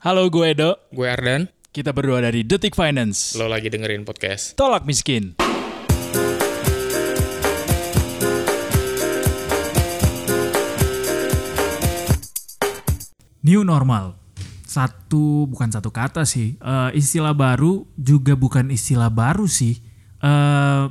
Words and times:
Halo, 0.00 0.32
gue 0.32 0.56
Edo. 0.56 0.80
Gue 0.96 1.12
Ardan, 1.12 1.52
Kita 1.76 1.92
berdua 1.92 2.24
dari 2.24 2.40
Detik 2.40 2.72
Finance. 2.72 3.36
lo 3.36 3.52
lagi 3.52 3.68
dengerin 3.68 4.08
podcast. 4.08 4.56
Tolak 4.56 4.88
miskin. 4.88 5.36
New 13.44 13.60
normal. 13.60 14.16
Satu 14.64 15.44
bukan 15.44 15.68
satu 15.68 15.92
kata 15.92 16.24
sih. 16.24 16.56
Eh, 16.56 16.90
istilah 16.96 17.36
baru 17.36 17.84
juga 17.92 18.32
bukan 18.40 18.72
istilah 18.72 19.12
baru 19.12 19.44
sih. 19.44 19.84
Eh, 20.24 20.84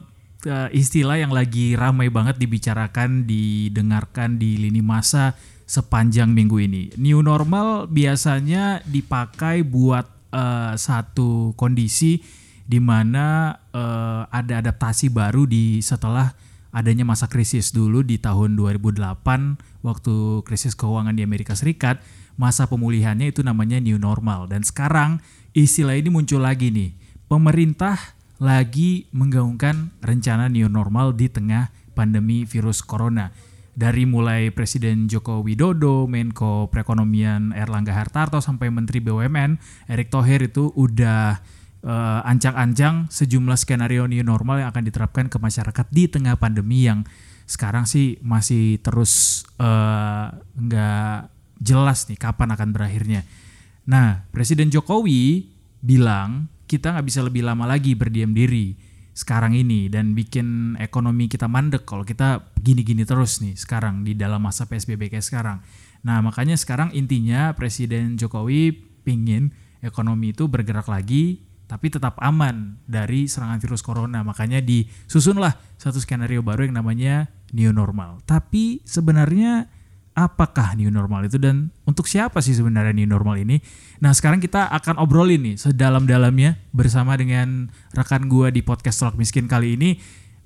eh, 0.46 0.70
istilah 0.78 1.18
yang 1.18 1.34
lagi 1.34 1.74
ramai 1.74 2.14
banget 2.14 2.38
dibicarakan, 2.38 3.26
didengarkan 3.26 4.38
di 4.38 4.62
lini 4.70 4.86
masa 4.86 5.34
sepanjang 5.70 6.34
minggu 6.34 6.58
ini. 6.58 6.90
New 6.98 7.22
normal 7.22 7.86
biasanya 7.86 8.82
dipakai 8.90 9.62
buat 9.62 10.10
eh, 10.34 10.74
satu 10.74 11.54
kondisi 11.54 12.26
di 12.66 12.82
mana 12.82 13.54
eh, 13.70 14.24
ada 14.26 14.66
adaptasi 14.66 15.14
baru 15.14 15.46
di 15.46 15.78
setelah 15.86 16.34
adanya 16.74 17.06
masa 17.06 17.30
krisis 17.30 17.70
dulu 17.74 18.02
di 18.02 18.18
tahun 18.18 18.58
2008 18.58 19.82
waktu 19.86 20.16
krisis 20.46 20.78
keuangan 20.78 21.18
di 21.18 21.26
Amerika 21.26 21.58
Serikat 21.58 22.02
masa 22.38 22.70
pemulihannya 22.70 23.34
itu 23.34 23.42
namanya 23.42 23.82
new 23.82 23.98
normal 23.98 24.46
dan 24.46 24.62
sekarang 24.62 25.18
istilah 25.58 25.98
ini 25.98 26.14
muncul 26.14 26.46
lagi 26.46 26.70
nih 26.70 26.94
pemerintah 27.26 27.98
lagi 28.38 29.10
menggaungkan 29.12 29.92
rencana 30.00 30.46
new 30.46 30.70
normal 30.70 31.12
di 31.18 31.26
tengah 31.26 31.74
pandemi 31.98 32.46
virus 32.46 32.86
corona 32.86 33.34
dari 33.80 34.04
mulai 34.04 34.52
Presiden 34.52 35.08
Joko 35.08 35.40
Widodo, 35.40 36.04
Menko 36.04 36.68
Perekonomian 36.68 37.56
Erlangga 37.56 37.96
Hartarto 37.96 38.44
sampai 38.44 38.68
Menteri 38.68 39.00
BUMN 39.00 39.56
Erick 39.88 40.12
Thohir 40.12 40.44
itu 40.44 40.76
udah 40.76 41.40
eh, 41.88 42.20
ancang-ancang 42.28 43.08
sejumlah 43.08 43.56
skenario 43.56 44.04
new 44.12 44.20
normal 44.20 44.60
yang 44.60 44.76
akan 44.76 44.84
diterapkan 44.84 45.32
ke 45.32 45.40
masyarakat 45.40 45.88
di 45.96 46.12
tengah 46.12 46.36
pandemi 46.36 46.92
yang 46.92 47.08
sekarang 47.48 47.88
sih 47.88 48.20
masih 48.20 48.84
terus 48.84 49.48
eh, 49.56 50.28
nggak 50.36 51.32
jelas 51.64 52.12
nih 52.12 52.20
kapan 52.20 52.52
akan 52.60 52.76
berakhirnya. 52.76 53.24
Nah, 53.88 54.28
Presiden 54.36 54.68
Jokowi 54.76 55.48
bilang 55.80 56.52
kita 56.68 56.92
nggak 56.92 57.08
bisa 57.08 57.24
lebih 57.24 57.48
lama 57.48 57.64
lagi 57.64 57.96
berdiam 57.96 58.36
diri 58.36 58.89
sekarang 59.20 59.52
ini 59.52 59.92
dan 59.92 60.16
bikin 60.16 60.80
ekonomi 60.80 61.28
kita 61.28 61.52
mandek 61.52 61.84
kalau 61.84 62.08
kita 62.08 62.56
gini-gini 62.56 63.04
terus 63.04 63.44
nih 63.44 63.60
sekarang 63.60 64.08
di 64.08 64.16
dalam 64.16 64.40
masa 64.40 64.64
PSBB 64.64 65.12
kayak 65.12 65.28
sekarang. 65.28 65.60
Nah 66.08 66.24
makanya 66.24 66.56
sekarang 66.56 66.96
intinya 66.96 67.52
Presiden 67.52 68.16
Jokowi 68.16 68.72
pingin 69.04 69.52
ekonomi 69.84 70.32
itu 70.32 70.48
bergerak 70.48 70.88
lagi 70.88 71.44
tapi 71.68 71.92
tetap 71.92 72.16
aman 72.24 72.80
dari 72.88 73.28
serangan 73.28 73.60
virus 73.60 73.84
corona. 73.84 74.24
Makanya 74.24 74.64
disusunlah 74.64 75.60
satu 75.76 76.00
skenario 76.00 76.40
baru 76.40 76.66
yang 76.66 76.80
namanya 76.80 77.28
new 77.52 77.76
normal. 77.76 78.24
Tapi 78.24 78.80
sebenarnya 78.88 79.68
apakah 80.20 80.76
new 80.76 80.92
normal 80.92 81.24
itu 81.24 81.40
dan 81.40 81.72
untuk 81.88 82.04
siapa 82.04 82.44
sih 82.44 82.52
sebenarnya 82.52 82.92
new 82.92 83.08
normal 83.08 83.40
ini? 83.40 83.64
Nah 84.04 84.12
sekarang 84.12 84.44
kita 84.44 84.68
akan 84.68 85.00
obrolin 85.00 85.40
nih 85.40 85.56
sedalam-dalamnya 85.56 86.60
bersama 86.76 87.16
dengan 87.16 87.72
rekan 87.96 88.28
gua 88.28 88.52
di 88.52 88.60
podcast 88.60 89.00
Tolak 89.00 89.16
Miskin 89.16 89.48
kali 89.48 89.80
ini. 89.80 89.96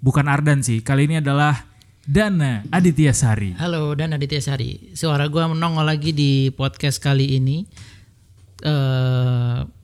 Bukan 0.04 0.30
Ardan 0.30 0.62
sih, 0.62 0.84
kali 0.86 1.08
ini 1.10 1.24
adalah 1.24 1.66
Dana 2.04 2.62
Aditya 2.70 3.16
Sari. 3.16 3.56
Halo 3.58 3.96
dan 3.98 4.14
Aditya 4.14 4.44
Sari. 4.44 4.94
Suara 4.94 5.26
gua 5.32 5.50
menongol 5.50 5.90
lagi 5.90 6.14
di 6.14 6.54
podcast 6.54 7.02
kali 7.02 7.42
ini. 7.42 7.66
eh 8.64 9.83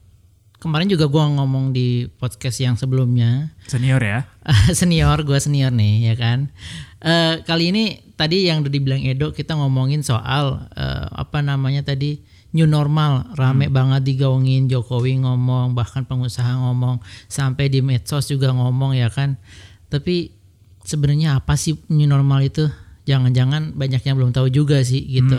kemarin 0.60 0.86
juga 0.92 1.08
gua 1.08 1.26
ngomong 1.26 1.72
di 1.72 2.06
podcast 2.20 2.60
yang 2.60 2.76
sebelumnya. 2.76 3.56
Senior 3.66 3.98
ya? 3.98 4.28
senior, 4.78 5.24
gua 5.24 5.40
senior 5.40 5.72
nih 5.72 6.12
ya 6.12 6.14
kan. 6.14 6.52
Eh 7.00 7.40
kali 7.48 7.72
ini 7.72 8.12
tadi 8.14 8.46
yang 8.46 8.60
udah 8.60 8.72
dibilang 8.72 9.00
Edo 9.00 9.32
kita 9.32 9.56
ngomongin 9.56 10.04
soal 10.04 10.68
eh, 10.76 11.06
apa 11.16 11.40
namanya 11.40 11.80
tadi 11.82 12.20
new 12.52 12.68
normal 12.68 13.32
rame 13.38 13.72
banget 13.72 14.04
digaungin 14.04 14.68
Jokowi 14.68 15.22
ngomong 15.22 15.72
bahkan 15.72 16.04
pengusaha 16.04 16.60
ngomong 16.60 17.00
sampai 17.30 17.72
di 17.72 17.80
medsos 17.80 18.28
juga 18.28 18.52
ngomong 18.52 18.94
ya 18.94 19.08
kan. 19.08 19.40
Tapi 19.88 20.36
sebenarnya 20.84 21.40
apa 21.40 21.56
sih 21.56 21.80
new 21.88 22.06
normal 22.06 22.44
itu? 22.44 22.68
Jangan-jangan 23.10 23.74
banyak 23.74 24.06
yang 24.06 24.14
belum 24.14 24.30
tahu 24.30 24.46
juga 24.54 24.78
sih 24.86 25.02
gitu. 25.02 25.34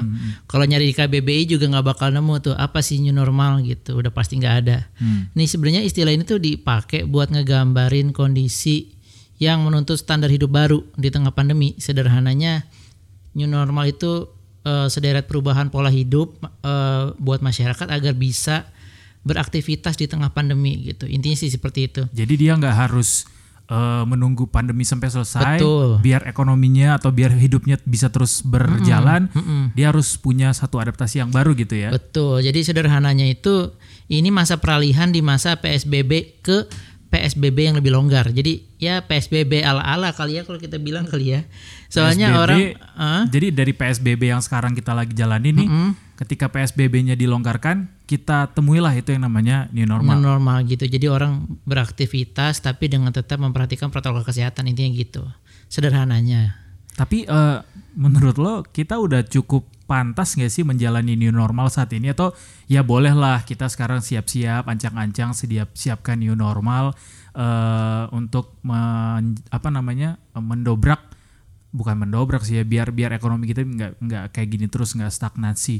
Kalau 0.51 0.67
nyari 0.67 0.91
di 0.91 0.95
KBBI 0.95 1.47
juga 1.47 1.71
nggak 1.71 1.85
bakal 1.95 2.11
nemu 2.11 2.51
tuh 2.51 2.55
apa 2.59 2.83
sih 2.83 2.99
new 2.99 3.15
normal 3.15 3.63
gitu. 3.63 3.95
Udah 3.95 4.11
pasti 4.11 4.35
nggak 4.35 4.55
ada. 4.67 4.91
Nih 5.31 5.47
sebenarnya 5.47 5.87
istilah 5.87 6.11
ini 6.11 6.27
tuh 6.27 6.43
dipakai 6.43 7.07
buat 7.07 7.31
ngegambarin 7.31 8.11
kondisi 8.11 8.91
yang 9.41 9.65
menuntut 9.65 9.97
standar 9.97 10.29
hidup 10.29 10.51
baru 10.51 10.83
di 10.99 11.09
tengah 11.09 11.31
pandemi. 11.31 11.73
Sederhananya 11.79 12.67
new 13.33 13.47
normal 13.47 13.89
itu 13.89 14.29
eh, 14.67 14.91
sederet 14.91 15.25
perubahan 15.25 15.73
pola 15.73 15.89
hidup 15.89 16.37
eh, 16.43 17.15
buat 17.17 17.41
masyarakat 17.41 17.87
agar 17.89 18.13
bisa 18.13 18.69
beraktivitas 19.25 19.97
di 19.97 20.05
tengah 20.09 20.29
pandemi 20.33 20.77
gitu. 20.85 21.05
Intinya 21.09 21.37
sih 21.37 21.49
seperti 21.49 21.79
itu. 21.89 22.01
Jadi 22.13 22.33
dia 22.37 22.57
nggak 22.57 22.75
harus 22.75 23.25
eh, 23.71 24.03
menunggu 24.03 24.51
pandemi 24.51 24.83
sampai 24.83 25.07
selesai, 25.07 25.63
Betul. 25.63 26.03
biar 26.03 26.27
ekonominya 26.27 26.99
atau 26.99 27.15
biar 27.15 27.31
hidupnya 27.31 27.79
bisa 27.87 28.11
terus 28.11 28.43
berjalan, 28.43 29.31
dia 29.71 29.95
harus 29.95 30.19
punya 30.19 30.51
satu 30.51 30.83
adaptasi 30.83 31.23
yang 31.23 31.31
baru 31.31 31.55
gitu 31.55 31.79
ya. 31.79 31.95
Betul. 31.95 32.43
Jadi 32.43 32.59
sederhananya 32.67 33.23
itu 33.23 33.71
ini 34.11 34.27
masa 34.27 34.59
peralihan 34.59 35.07
di 35.15 35.23
masa 35.23 35.55
PSBB 35.55 36.43
ke 36.43 36.67
PSBB 37.31 37.71
yang 37.71 37.75
lebih 37.79 37.95
longgar. 37.95 38.27
Jadi 38.35 38.67
ya 38.75 38.99
PSBB 39.07 39.63
ala-ala 39.63 40.11
kali 40.11 40.35
ya 40.35 40.43
kalau 40.43 40.59
kita 40.59 40.75
bilang 40.75 41.07
kali 41.07 41.39
ya. 41.39 41.47
Soalnya 41.87 42.35
PSBB 42.35 42.43
orang 42.43 42.59
Hah? 42.99 43.23
Jadi 43.31 43.47
dari 43.55 43.71
PSBB 43.71 44.21
yang 44.35 44.43
sekarang 44.43 44.75
kita 44.75 44.91
lagi 44.91 45.15
jalani 45.15 45.55
nih, 45.55 45.67
ketika 46.19 46.51
PSBB-nya 46.51 47.15
dilonggarkan, 47.15 47.87
kita 48.03 48.51
temuilah 48.51 48.91
itu 48.91 49.15
yang 49.15 49.23
namanya 49.23 49.71
new 49.71 49.87
normal. 49.87 50.19
normal. 50.19 50.59
normal 50.59 50.69
gitu. 50.69 50.83
Jadi 50.83 51.07
orang 51.07 51.47
beraktivitas 51.63 52.59
tapi 52.59 52.91
dengan 52.91 53.15
tetap 53.15 53.39
memperhatikan 53.39 53.87
protokol 53.87 54.27
kesehatan 54.27 54.67
intinya 54.67 54.91
gitu. 54.91 55.23
Sederhananya. 55.71 56.59
Tapi 56.99 57.23
eh, 57.23 57.57
menurut 57.95 58.35
lo 58.35 58.67
kita 58.67 58.99
udah 58.99 59.23
cukup 59.23 59.63
pantas 59.91 60.39
nggak 60.39 60.47
sih 60.47 60.63
menjalani 60.63 61.19
new 61.19 61.35
normal 61.35 61.67
saat 61.67 61.91
ini 61.91 62.15
atau 62.15 62.31
ya 62.71 62.79
bolehlah 62.79 63.43
kita 63.43 63.67
sekarang 63.67 63.99
siap-siap 63.99 64.63
ancang-ancang 64.63 65.35
siap 65.35 65.75
siapkan 65.75 66.15
new 66.15 66.31
normal 66.31 66.95
eh, 67.31 68.05
untuk 68.11 68.59
men- 68.63 69.39
apa 69.49 69.69
namanya 69.69 70.19
mendobrak 70.35 70.99
bukan 71.71 72.03
mendobrak 72.03 72.43
sih 72.43 72.59
ya 72.59 72.67
biar 72.67 72.91
biar 72.91 73.15
ekonomi 73.15 73.47
kita 73.47 73.63
nggak 73.63 73.91
nggak 74.03 74.23
kayak 74.35 74.49
gini 74.51 74.65
terus 74.67 74.91
nggak 74.91 75.11
stagnasi. 75.11 75.79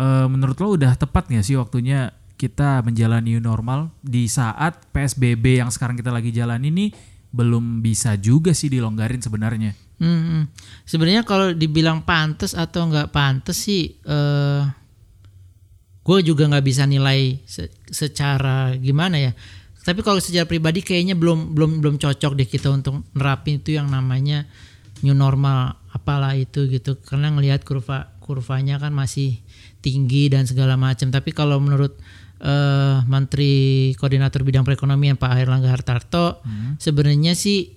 Eh, 0.00 0.26
menurut 0.26 0.58
lo 0.58 0.74
udah 0.74 0.96
tepat 0.98 1.30
nggak 1.30 1.44
sih 1.46 1.54
waktunya 1.54 2.10
kita 2.34 2.80
menjalani 2.80 3.36
new 3.36 3.42
normal 3.44 3.92
di 4.00 4.24
saat 4.24 4.88
PSBB 4.90 5.60
yang 5.60 5.68
sekarang 5.68 5.94
kita 5.94 6.08
lagi 6.08 6.32
jalan 6.32 6.64
ini 6.64 6.88
belum 7.30 7.84
bisa 7.84 8.16
juga 8.18 8.50
sih 8.56 8.72
dilonggarin 8.72 9.20
sebenarnya. 9.22 9.76
Hmm. 10.00 10.48
Sebenarnya 10.88 11.22
kalau 11.28 11.52
dibilang 11.52 12.02
pantas 12.02 12.56
atau 12.56 12.88
nggak 12.88 13.12
pantas 13.12 13.60
sih, 13.60 13.92
eh 14.02 14.62
gue 16.00 16.18
juga 16.24 16.48
nggak 16.48 16.64
bisa 16.64 16.88
nilai 16.88 17.38
se- 17.44 17.70
secara 17.92 18.72
gimana 18.80 19.20
ya. 19.20 19.32
Tapi 19.80 20.04
kalau 20.04 20.20
secara 20.20 20.44
pribadi 20.44 20.84
kayaknya 20.84 21.16
belum 21.16 21.56
belum 21.56 21.80
belum 21.80 21.94
cocok 21.96 22.36
deh 22.36 22.48
kita 22.48 22.68
untuk 22.68 23.00
nerapin 23.16 23.64
itu 23.64 23.74
yang 23.80 23.88
namanya 23.88 24.44
new 25.00 25.16
normal 25.16 25.80
apalah 25.96 26.36
itu 26.36 26.68
gitu. 26.68 27.00
Karena 27.00 27.32
ngelihat 27.32 27.64
kurva 27.64 28.12
kurvanya 28.20 28.76
kan 28.76 28.92
masih 28.92 29.40
tinggi 29.80 30.28
dan 30.28 30.44
segala 30.44 30.76
macam. 30.76 31.08
Tapi 31.08 31.32
kalau 31.32 31.56
menurut 31.58 31.96
eh, 32.44 32.96
Menteri 33.08 33.52
Koordinator 33.96 34.44
Bidang 34.44 34.68
Perekonomian 34.68 35.16
Pak 35.16 35.32
Airlangga 35.32 35.72
Hartarto, 35.72 36.44
sebenarnya 36.76 37.32
sih 37.32 37.72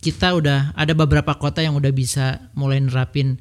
kita 0.00 0.32
udah 0.32 0.72
ada 0.72 0.96
beberapa 0.96 1.36
kota 1.36 1.60
yang 1.60 1.76
udah 1.76 1.92
bisa 1.92 2.48
mulai 2.54 2.78
nerapin 2.80 3.36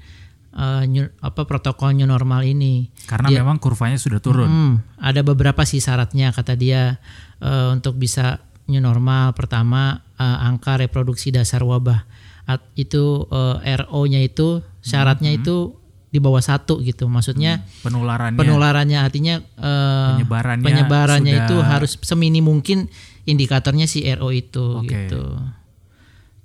eh, 0.52 0.84
new- 0.90 1.14
apa 1.22 1.46
protokol 1.46 1.94
new 1.94 2.10
normal 2.10 2.42
ini. 2.42 2.90
Karena 3.06 3.30
memang 3.46 3.62
kurvanya 3.62 4.02
sudah 4.02 4.18
turun. 4.20 4.50
Hmm, 4.50 4.74
ada 4.98 5.22
beberapa 5.22 5.62
sih 5.64 5.80
syaratnya 5.80 6.34
kata 6.34 6.58
dia 6.58 6.98
eh, 7.40 7.68
untuk 7.72 7.96
bisa 7.96 8.40
new 8.68 8.80
normal. 8.80 9.34
Pertama 9.34 10.04
eh, 10.16 10.46
angka 10.46 10.78
reproduksi 10.78 11.32
dasar 11.32 11.64
wabah 11.64 12.06
At- 12.46 12.66
itu 12.74 13.26
eh, 13.30 13.78
RO-nya 13.80 14.22
itu 14.22 14.60
syaratnya 14.82 15.30
itu 15.32 15.76
di 16.10 16.18
bawah 16.18 16.42
satu 16.42 16.82
gitu. 16.82 17.06
Maksudnya 17.06 17.62
Penularannya 17.86 18.38
penularannya 18.38 18.98
artinya 18.98 19.36
eh, 19.42 20.10
Penyebarannya 20.18 20.66
penyebarannya 20.66 21.34
sudah- 21.38 21.46
itu 21.46 21.56
harus 21.62 21.92
semini 22.02 22.42
mungkin 22.42 22.90
indikatornya 23.30 23.86
si 23.86 24.02
RO 24.10 24.34
itu 24.34 24.82
Oke. 24.82 24.90
gitu. 24.90 25.22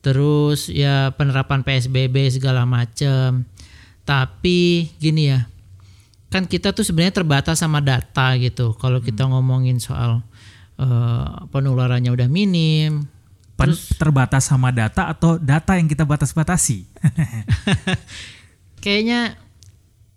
Terus 0.05 0.69
ya 0.69 1.17
penerapan 1.17 1.65
PSBB 1.65 2.29
segala 2.29 2.69
macam. 2.69 3.49
Tapi 4.05 4.91
gini 5.01 5.33
ya. 5.33 5.49
kan 6.29 6.51
kita 6.51 6.75
tuh 6.75 6.83
sebenarnya 6.83 7.23
terbatas 7.23 7.63
sama 7.63 7.79
data 7.79 8.35
gitu. 8.43 8.75
Kalau 8.77 8.99
kita 8.99 9.23
ngomongin 9.23 9.79
soal 9.79 10.19
eh, 10.79 11.35
penularannya 11.51 12.11
udah 12.11 12.29
minim, 12.31 13.07
Pen- 13.55 13.79
terbatas 13.99 14.51
sama 14.51 14.75
data 14.75 15.07
atau 15.07 15.39
data 15.39 15.79
yang 15.79 15.87
kita 15.87 16.03
batas-batasi? 16.03 16.91
kayaknya 18.85 19.39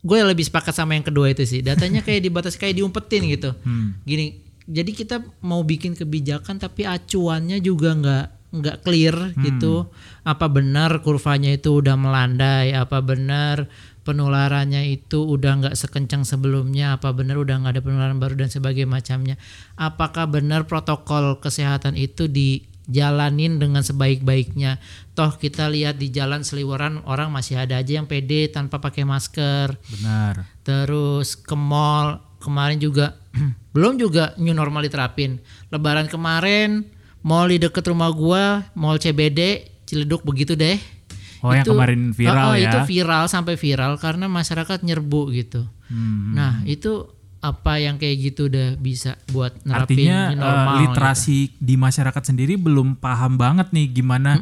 gue 0.04 0.19
lebih 0.24 0.44
sepakat 0.45 0.74
sama 0.75 0.98
yang 0.98 1.06
kedua 1.06 1.31
itu 1.31 1.45
sih. 1.45 1.62
Datanya 1.62 2.01
kayak 2.01 2.21
dibatas 2.25 2.59
kayak 2.59 2.81
diumpetin 2.81 3.24
gitu. 3.30 3.54
Hmm. 3.62 3.95
Gini, 4.04 4.42
jadi 4.68 4.92
kita 4.92 5.24
mau 5.45 5.63
bikin 5.63 5.95
kebijakan 5.95 6.59
tapi 6.59 6.83
acuannya 6.83 7.63
juga 7.63 7.95
nggak 7.95 8.25
nggak 8.48 8.77
clear 8.83 9.15
gitu. 9.44 9.88
Apa 10.24 10.48
benar 10.48 11.04
kurvanya 11.04 11.56
itu 11.56 11.80
udah 11.80 11.95
melandai? 11.95 12.74
Apa 12.75 13.04
benar 13.04 13.68
penularannya 14.07 14.88
itu 14.88 15.27
udah 15.27 15.68
nggak 15.68 15.75
sekencang 15.75 16.24
sebelumnya? 16.24 16.95
Apa 16.95 17.12
benar 17.12 17.36
udah 17.36 17.59
nggak 17.59 17.74
ada 17.75 17.83
penularan 17.83 18.18
baru 18.24 18.39
dan 18.39 18.48
sebagainya 18.48 18.88
macamnya? 18.88 19.36
Apakah 19.75 20.31
benar 20.31 20.63
protokol 20.63 21.44
kesehatan 21.44 22.00
itu 22.00 22.31
dijalanin 22.31 23.59
dengan 23.59 23.83
sebaik-baiknya? 23.83 24.80
Toh 25.12 25.36
kita 25.36 25.68
lihat 25.68 26.00
di 26.00 26.07
jalan 26.15 26.48
seliweran 26.48 27.04
orang 27.04 27.27
masih 27.36 27.59
ada 27.59 27.83
aja 27.83 28.00
yang 28.00 28.07
pede 28.07 28.48
tanpa 28.48 28.80
pakai 28.80 29.04
masker 29.04 29.75
Benar. 29.98 30.45
terus 30.62 31.36
ke 31.36 31.57
mall 31.57 32.21
kemarin 32.38 32.77
juga 32.77 33.18
belum 33.75 33.98
juga 33.98 34.38
new 34.38 34.54
normal 34.54 34.86
diterapin 34.86 35.42
lebaran 35.74 36.06
kemarin 36.06 36.86
mall 37.25 37.50
di 37.50 37.57
deket 37.57 37.81
rumah 37.89 38.13
gua 38.13 38.69
mall 38.77 39.01
CBD 39.01 39.74
Ciledug 39.88 40.21
begitu 40.21 40.54
deh 40.54 40.96
Oh, 41.39 41.54
yang 41.54 41.63
kemarin 41.63 42.12
viral 42.12 42.50
Oh, 42.50 42.54
oh, 42.54 42.57
ya. 42.57 42.69
itu 42.69 42.80
viral 42.88 43.25
sampai 43.28 43.56
viral 43.56 43.98
karena 43.98 44.25
masyarakat 44.25 44.81
nyerbu 44.81 45.22
gitu 45.34 45.62
Hmm. 45.88 46.36
nah 46.36 46.60
itu 46.68 47.07
apa 47.39 47.80
yang 47.80 47.95
kayak 47.95 48.18
gitu 48.19 48.51
udah 48.51 48.75
bisa 48.75 49.16
buat 49.30 49.56
nerapin 49.63 50.04
Artinya 50.04 50.19
eh, 50.28 50.36
normal 50.36 50.74
gitu. 50.75 50.84
literasi 50.84 51.38
di 51.56 51.75
masyarakat 51.78 52.24
sendiri 52.25 52.60
belum 52.60 53.00
paham 53.00 53.39
banget 53.39 53.72
nih 53.72 53.88
gimana 53.95 54.36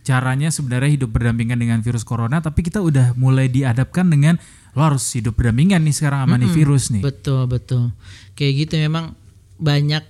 caranya 0.00 0.48
sebenarnya 0.48 0.88
hidup 0.88 1.10
berdampingan 1.10 1.58
dengan 1.58 1.82
virus 1.82 2.06
corona, 2.06 2.38
tapi 2.38 2.62
kita 2.62 2.78
udah 2.78 3.18
mulai 3.18 3.50
diadapkan 3.50 4.06
dengan 4.06 4.38
lo 4.72 4.86
harus 4.86 5.02
hidup 5.12 5.34
berdampingan 5.34 5.82
nih 5.82 5.92
sekarang 5.92 6.22
sama 6.22 6.38
nih 6.38 6.46
virus 6.48 6.94
nih. 6.94 7.02
Betul 7.02 7.50
betul. 7.50 7.90
Kayak 8.38 8.52
gitu 8.64 8.74
memang 8.78 9.18
banyak 9.58 10.06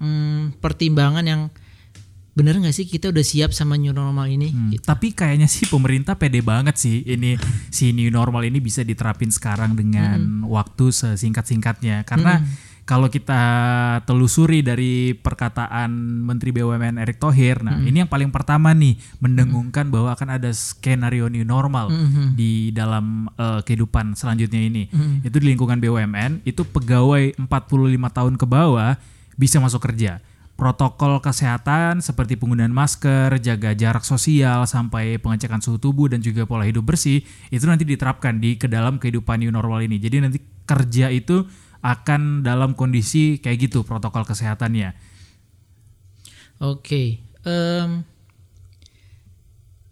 hmm, 0.00 0.56
pertimbangan 0.58 1.22
yang 1.22 1.42
bener 2.36 2.60
nggak 2.60 2.76
sih 2.76 2.84
kita 2.84 3.08
udah 3.08 3.24
siap 3.24 3.56
sama 3.56 3.80
new 3.80 3.96
normal 3.96 4.28
ini? 4.28 4.52
Hmm, 4.52 4.68
Gitu. 4.76 4.84
Tapi 4.84 5.16
kayaknya 5.16 5.48
sih 5.48 5.64
pemerintah 5.72 6.20
pede 6.20 6.44
banget 6.44 6.76
sih 6.76 7.00
ini 7.08 7.40
si 7.72 7.96
new 7.96 8.12
normal 8.12 8.44
ini 8.44 8.60
bisa 8.60 8.84
diterapin 8.84 9.32
sekarang 9.32 9.72
dengan 9.72 10.44
waktu 10.44 10.92
sesingkat-singkatnya. 10.92 12.04
Karena 12.04 12.44
kalau 12.86 13.10
kita 13.10 13.42
telusuri 14.06 14.62
dari 14.62 15.10
perkataan 15.10 15.90
Menteri 16.22 16.54
BUMN 16.54 17.02
Erick 17.02 17.18
Thohir, 17.18 17.58
nah 17.64 17.80
ini 17.82 18.04
yang 18.04 18.10
paling 18.12 18.30
pertama 18.30 18.70
nih 18.70 18.94
mendengungkan 19.18 19.90
bahwa 19.90 20.14
akan 20.14 20.38
ada 20.38 20.52
skenario 20.54 21.26
new 21.26 21.42
normal 21.42 21.90
di 22.36 22.70
dalam 22.70 23.32
eh, 23.34 23.64
kehidupan 23.64 24.12
selanjutnya 24.14 24.60
ini. 24.60 24.86
Itu 25.24 25.40
di 25.40 25.50
lingkungan 25.50 25.80
BUMN 25.80 26.44
itu 26.44 26.62
pegawai 26.62 27.34
45 27.40 27.48
tahun 28.12 28.34
ke 28.38 28.46
bawah 28.46 28.94
bisa 29.34 29.56
masuk 29.58 29.82
kerja 29.82 30.20
protokol 30.56 31.20
kesehatan 31.20 32.00
seperti 32.00 32.40
penggunaan 32.40 32.72
masker, 32.72 33.36
jaga 33.44 33.76
jarak 33.76 34.02
sosial 34.08 34.64
sampai 34.64 35.20
pengecekan 35.20 35.60
suhu 35.60 35.76
tubuh 35.76 36.08
dan 36.08 36.24
juga 36.24 36.48
pola 36.48 36.64
hidup 36.64 36.88
bersih 36.88 37.20
itu 37.52 37.64
nanti 37.68 37.84
diterapkan 37.84 38.40
di 38.40 38.56
ke 38.56 38.64
dalam 38.64 38.96
kehidupan 38.96 39.44
new 39.44 39.52
normal 39.52 39.84
ini. 39.84 40.00
Jadi 40.00 40.16
nanti 40.24 40.40
kerja 40.64 41.12
itu 41.12 41.44
akan 41.84 42.40
dalam 42.40 42.72
kondisi 42.72 43.36
kayak 43.38 43.68
gitu 43.68 43.84
protokol 43.84 44.24
kesehatannya. 44.24 44.96
Oke. 46.58 47.20
em, 47.46 48.02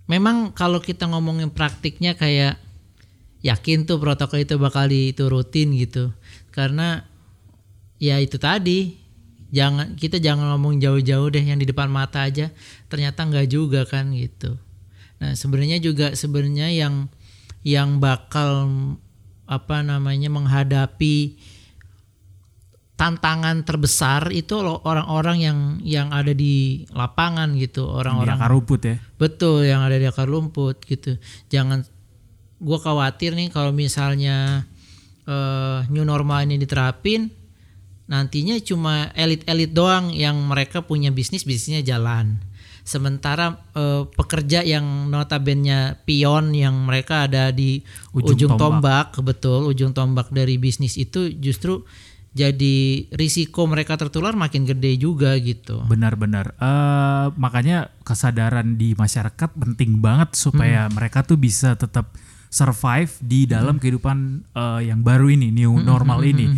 memang 0.09 0.51
kalau 0.57 0.81
kita 0.81 1.07
ngomongin 1.07 1.53
praktiknya 1.53 2.17
kayak 2.17 2.59
yakin 3.45 3.85
tuh 3.85 4.01
protokol 4.01 4.43
itu 4.43 4.57
bakal 4.57 4.89
diturutin 4.89 5.77
gitu. 5.77 6.11
Karena 6.51 7.05
ya 8.01 8.17
itu 8.17 8.41
tadi 8.41 9.04
jangan 9.51 9.99
kita 9.99 10.23
jangan 10.23 10.55
ngomong 10.55 10.81
jauh-jauh 10.81 11.29
deh 11.33 11.45
yang 11.45 11.61
di 11.61 11.67
depan 11.69 11.91
mata 11.91 12.25
aja 12.25 12.53
ternyata 12.89 13.27
nggak 13.27 13.49
juga 13.51 13.85
kan 13.85 14.15
gitu. 14.15 14.57
Nah 15.21 15.33
sebenarnya 15.37 15.81
juga 15.81 16.13
sebenarnya 16.17 16.73
yang 16.73 17.09
yang 17.65 17.99
bakal 17.99 18.69
apa 19.45 19.85
namanya 19.85 20.33
menghadapi 20.33 21.37
tantangan 22.95 23.67
terbesar 23.67 24.31
itu 24.31 24.55
orang-orang 24.63 25.39
yang 25.43 25.59
yang 25.83 26.09
ada 26.15 26.31
di 26.31 26.87
lapangan 26.95 27.59
gitu 27.59 27.91
orang-orang 27.91 28.39
akar 28.39 28.55
rumput 28.55 28.81
ya. 28.87 28.97
betul 29.19 29.67
yang 29.67 29.83
ada 29.83 29.99
di 29.99 30.07
akar 30.07 30.31
rumput 30.31 30.79
gitu 30.87 31.19
jangan 31.51 31.83
gua 32.63 32.79
khawatir 32.79 33.35
nih 33.35 33.51
kalau 33.51 33.75
misalnya 33.75 34.63
eh, 35.27 35.79
new 35.91 36.07
normal 36.07 36.47
ini 36.47 36.55
diterapin 36.57 37.29
nantinya 38.05 38.61
cuma 38.61 39.09
elit-elit 39.17 39.73
doang 39.73 40.13
yang 40.13 40.37
mereka 40.45 40.85
punya 40.85 41.09
bisnis 41.09 41.49
bisnisnya 41.49 41.81
jalan 41.81 42.37
sementara 42.85 43.65
eh, 43.73 44.05
pekerja 44.13 44.61
yang 44.61 45.09
notabene 45.09 45.97
pion 46.05 46.53
yang 46.53 46.85
mereka 46.85 47.25
ada 47.25 47.49
di 47.49 47.81
Ujung 48.13 48.37
ujung, 48.37 48.53
tombak. 48.61 49.17
tombak. 49.17 49.25
betul 49.25 49.61
ujung 49.73 49.97
tombak 49.97 50.29
dari 50.29 50.61
bisnis 50.61 51.01
itu 51.01 51.33
justru 51.33 51.81
jadi 52.35 53.09
risiko 53.15 53.63
mereka 53.65 53.95
tertular 53.95 54.35
makin 54.35 54.67
gede 54.67 54.99
juga 54.99 55.39
gitu 55.39 55.87
Benar-benar. 55.87 56.59
Eh, 56.59 57.27
makanya 57.39 57.95
kesadaran 58.03 58.75
di 58.75 58.93
masyarakat 58.99 59.55
penting 59.55 60.03
banget 60.03 60.35
supaya 60.35 60.91
mereka 60.91 61.23
tuh 61.23 61.39
bisa 61.39 61.79
tetap 61.79 62.11
survive 62.51 63.15
di 63.23 63.47
dalam 63.47 63.79
kehidupan 63.79 64.51
eh, 64.51 64.81
yang 64.91 65.07
baru 65.07 65.31
ini, 65.31 65.55
new 65.55 65.79
normal 65.79 66.27
ini. 66.27 66.51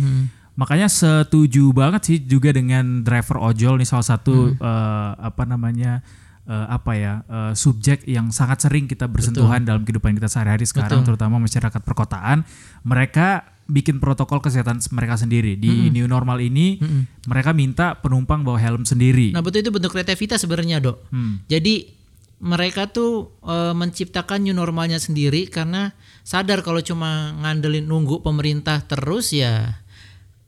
Makanya 0.57 0.89
setuju 0.89 1.69
banget 1.69 2.01
sih 2.03 2.17
juga 2.17 2.49
dengan 2.49 3.05
driver 3.05 3.37
ojol 3.37 3.77
nih 3.77 3.85
salah 3.85 4.17
satu 4.17 4.57
eh, 4.57 5.11
apa 5.21 5.45
namanya 5.45 6.01
eh, 6.49 6.67
apa 6.67 6.91
ya 6.97 7.13
eh, 7.29 7.53
subjek 7.53 8.09
yang 8.09 8.33
sangat 8.33 8.65
sering 8.65 8.89
kita 8.89 9.05
bersentuhan 9.05 9.61
dalam 9.61 9.85
kehidupan 9.85 10.17
kita 10.17 10.25
sehari-hari 10.25 10.65
sekarang, 10.65 11.05
terutama 11.05 11.37
masyarakat 11.37 11.81
perkotaan. 11.85 12.41
Mereka 12.81 13.53
bikin 13.69 14.01
protokol 14.01 14.39
kesehatan 14.41 14.81
mereka 14.95 15.19
sendiri 15.19 15.53
di 15.59 15.93
new 15.93 16.09
normal 16.09 16.41
ini. 16.41 16.81
Mereka 17.29 17.53
minta 17.53 17.93
penumpang 17.99 18.41
bawa 18.41 18.57
helm 18.57 18.81
sendiri. 18.81 19.37
Nah 19.37 19.45
betul 19.45 19.61
itu 19.61 19.69
bentuk 19.69 19.93
kreativitas 19.93 20.41
sebenarnya 20.41 20.81
dok. 20.81 21.05
Hmm. 21.13 21.43
Jadi 21.45 21.97
mereka 22.37 22.85
tuh 22.85 23.33
e, 23.41 23.73
menciptakan 23.73 24.45
new 24.45 24.53
normalnya 24.53 25.01
sendiri 25.01 25.49
karena 25.49 25.97
sadar 26.21 26.61
kalau 26.61 26.85
cuma 26.85 27.33
ngandelin 27.41 27.89
nunggu 27.89 28.21
pemerintah 28.21 28.85
terus 28.85 29.33
ya 29.33 29.81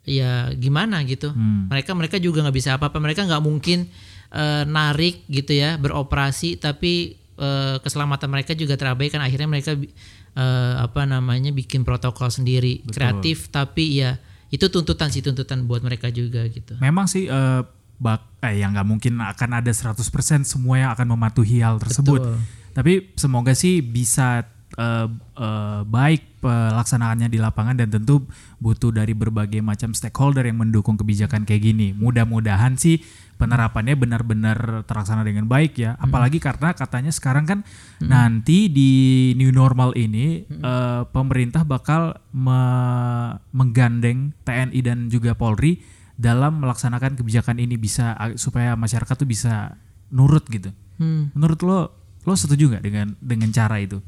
ya 0.09 0.49
gimana 0.57 1.05
gitu. 1.05 1.29
Hmm. 1.29 1.69
Mereka 1.69 1.93
mereka 1.93 2.17
juga 2.17 2.41
nggak 2.41 2.57
bisa 2.57 2.81
apa-apa. 2.81 2.97
Mereka 2.97 3.29
nggak 3.29 3.43
mungkin 3.45 3.85
e, 4.33 4.43
narik 4.65 5.29
gitu 5.29 5.53
ya 5.53 5.77
beroperasi 5.77 6.57
tapi 6.57 7.13
e, 7.37 7.49
keselamatan 7.85 8.29
mereka 8.33 8.57
juga 8.57 8.73
terabaikan. 8.73 9.21
Akhirnya 9.21 9.45
mereka 9.45 9.77
e, 9.77 10.45
apa 10.81 11.05
namanya 11.05 11.53
bikin 11.53 11.85
protokol 11.85 12.33
sendiri 12.33 12.81
kreatif 12.89 13.53
tapi 13.53 14.01
ya 14.01 14.17
itu 14.49 14.65
tuntutan 14.69 15.13
sih 15.13 15.21
tuntutan 15.21 15.65
buat 15.69 15.85
mereka 15.85 16.09
juga 16.09 16.41
gitu. 16.49 16.77
Memang 16.81 17.05
sih 17.05 17.29
eh, 17.29 17.61
bak 18.01 18.41
eh 18.41 18.63
yang 18.63 18.73
nggak 18.73 18.87
mungkin 18.87 19.21
akan 19.21 19.61
ada 19.61 19.69
100% 19.69 20.01
semua 20.47 20.75
yang 20.81 20.91
akan 20.97 21.07
mematuhi 21.13 21.61
hal 21.61 21.77
tersebut. 21.77 22.21
Betul. 22.21 22.37
Tapi 22.73 22.93
semoga 23.13 23.53
sih 23.53 23.85
bisa 23.85 24.47
eh, 24.77 25.07
eh, 25.39 25.81
baik 25.87 26.43
pelaksanaannya 26.43 27.27
di 27.27 27.39
lapangan 27.41 27.75
dan 27.75 27.89
tentu 27.89 28.23
butuh 28.61 28.93
dari 28.95 29.11
berbagai 29.17 29.59
macam 29.59 29.91
stakeholder 29.91 30.45
yang 30.45 30.59
mendukung 30.61 30.95
kebijakan 30.99 31.43
kayak 31.47 31.73
gini. 31.73 31.91
Mudah-mudahan 31.95 32.77
sih 32.77 33.01
penerapannya 33.39 33.95
benar-benar 33.95 34.83
terlaksana 34.83 35.23
dengan 35.23 35.47
baik 35.47 35.79
ya. 35.79 35.95
Apalagi 35.95 36.43
karena 36.43 36.75
katanya 36.75 37.11
sekarang 37.15 37.47
kan 37.47 37.59
nanti 38.03 38.67
di 38.67 38.91
new 39.39 39.49
normal 39.49 39.95
ini 39.95 40.43
eh, 40.45 41.01
pemerintah 41.09 41.63
bakal 41.63 42.19
me- 42.35 43.39
menggandeng 43.55 44.35
TNI 44.43 44.79
dan 44.83 45.07
juga 45.07 45.33
Polri 45.33 45.79
dalam 46.19 46.59
melaksanakan 46.59 47.15
kebijakan 47.15 47.63
ini 47.63 47.79
bisa 47.79 48.11
supaya 48.35 48.75
masyarakat 48.75 49.15
tuh 49.15 49.29
bisa 49.29 49.79
nurut 50.11 50.43
gitu. 50.51 50.75
Hmm. 50.99 51.31
Menurut 51.31 51.59
lo, 51.63 51.79
lo 52.27 52.35
setuju 52.35 52.75
nggak 52.75 52.83
dengan 52.83 53.07
dengan 53.23 53.49
cara 53.55 53.79
itu? 53.79 54.03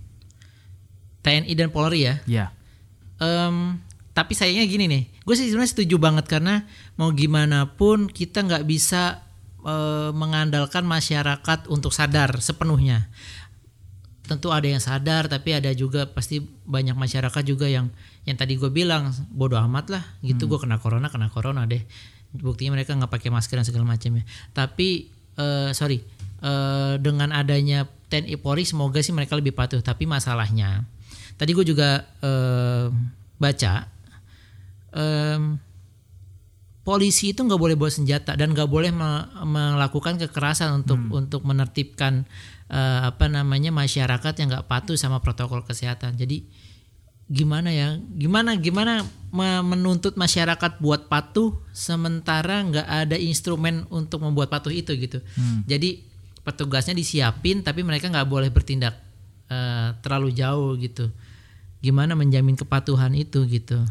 TNI 1.21 1.53
dan 1.53 1.69
Polri 1.69 2.05
ya. 2.05 2.15
Ya, 2.25 2.45
Em, 3.21 3.77
tapi 4.17 4.33
sayangnya 4.33 4.65
gini 4.65 4.89
nih, 4.89 5.03
gue 5.21 5.35
sih 5.37 5.45
sebenarnya 5.53 5.71
setuju 5.77 5.95
banget 6.01 6.25
karena 6.25 6.65
mau 6.97 7.13
gimana 7.13 7.69
pun 7.77 8.09
kita 8.09 8.41
nggak 8.41 8.65
bisa 8.65 9.21
eh, 9.61 10.09
mengandalkan 10.11 10.83
masyarakat 10.83 11.69
untuk 11.69 11.93
sadar 11.93 12.41
sepenuhnya. 12.41 13.07
tentu 14.21 14.47
ada 14.47 14.63
yang 14.63 14.79
sadar 14.79 15.27
tapi 15.27 15.51
ada 15.51 15.67
juga 15.75 16.07
pasti 16.07 16.39
banyak 16.63 16.95
masyarakat 16.95 17.43
juga 17.43 17.67
yang 17.67 17.91
yang 18.23 18.39
tadi 18.39 18.55
gue 18.55 18.71
bilang 18.71 19.11
bodoh 19.27 19.59
amat 19.69 19.91
lah. 19.91 20.03
Gitu 20.23 20.47
gue 20.47 20.55
kena 20.55 20.79
corona 20.79 21.11
kena 21.11 21.27
corona 21.27 21.67
deh. 21.67 21.83
Buktinya 22.31 22.79
mereka 22.79 22.95
nggak 22.95 23.11
pakai 23.11 23.27
masker 23.27 23.59
dan 23.59 23.67
segala 23.67 23.83
macam 23.91 24.15
ya 24.15 24.23
tapi 24.55 25.11
eh, 25.35 25.69
sorry 25.75 25.99
eh, 26.41 26.95
dengan 27.03 27.35
adanya 27.35 27.91
TNI 28.07 28.39
Polri 28.39 28.63
semoga 28.63 29.03
sih 29.03 29.11
mereka 29.11 29.35
lebih 29.35 29.51
patuh. 29.51 29.83
Tapi 29.83 30.07
masalahnya 30.07 30.87
tadi 31.35 31.51
gue 31.51 31.65
juga 31.65 32.03
eh, 32.19 32.85
baca 33.37 33.73
em, 34.91 35.57
polisi 36.81 37.29
itu 37.31 37.45
nggak 37.45 37.61
boleh 37.61 37.75
bawa 37.77 37.93
senjata 37.93 38.33
dan 38.33 38.57
nggak 38.57 38.65
boleh 38.65 38.89
me- 38.89 39.27
melakukan 39.45 40.17
kekerasan 40.17 40.81
untuk 40.81 40.97
untuk 41.13 41.41
menertibkan 41.45 42.25
eh, 42.67 42.99
apa 43.05 43.29
namanya 43.29 43.69
masyarakat 43.69 44.33
yang 44.41 44.47
nggak 44.49 44.67
patuh 44.67 44.97
sama 44.97 45.21
protokol 45.21 45.61
kesehatan. 45.61 46.17
Jadi 46.17 46.43
gimana 47.31 47.71
ya? 47.71 47.95
Gimana 48.17 48.57
gimana 48.57 49.05
me- 49.31 49.63
menuntut 49.63 50.17
masyarakat 50.17 50.81
buat 50.81 51.05
patuh 51.07 51.53
sementara 51.71 52.65
nggak 52.65 52.87
ada 52.87 53.15
instrumen 53.15 53.85
untuk 53.93 54.25
membuat 54.25 54.49
patuh 54.49 54.73
itu 54.73 54.91
gitu. 54.97 55.21
Jadi 55.69 56.01
petugasnya 56.41 56.97
disiapin 56.97 57.61
tapi 57.61 57.85
mereka 57.85 58.09
nggak 58.09 58.25
boleh 58.25 58.49
bertindak 58.49 58.97
eh, 59.51 59.87
terlalu 59.99 60.31
jauh 60.31 60.71
gitu. 60.79 61.11
Gimana 61.83 62.15
menjamin 62.15 62.55
kepatuhan 62.55 63.11
itu 63.11 63.43
gitu? 63.51 63.83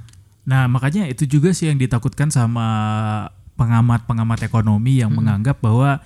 Nah, 0.49 0.67
makanya 0.67 1.05
itu 1.07 1.29
juga 1.29 1.52
sih 1.52 1.69
yang 1.69 1.76
ditakutkan 1.76 2.33
sama 2.33 2.67
pengamat-pengamat 3.61 4.40
ekonomi 4.49 5.05
yang 5.05 5.12
menganggap 5.12 5.61
bahwa 5.61 6.00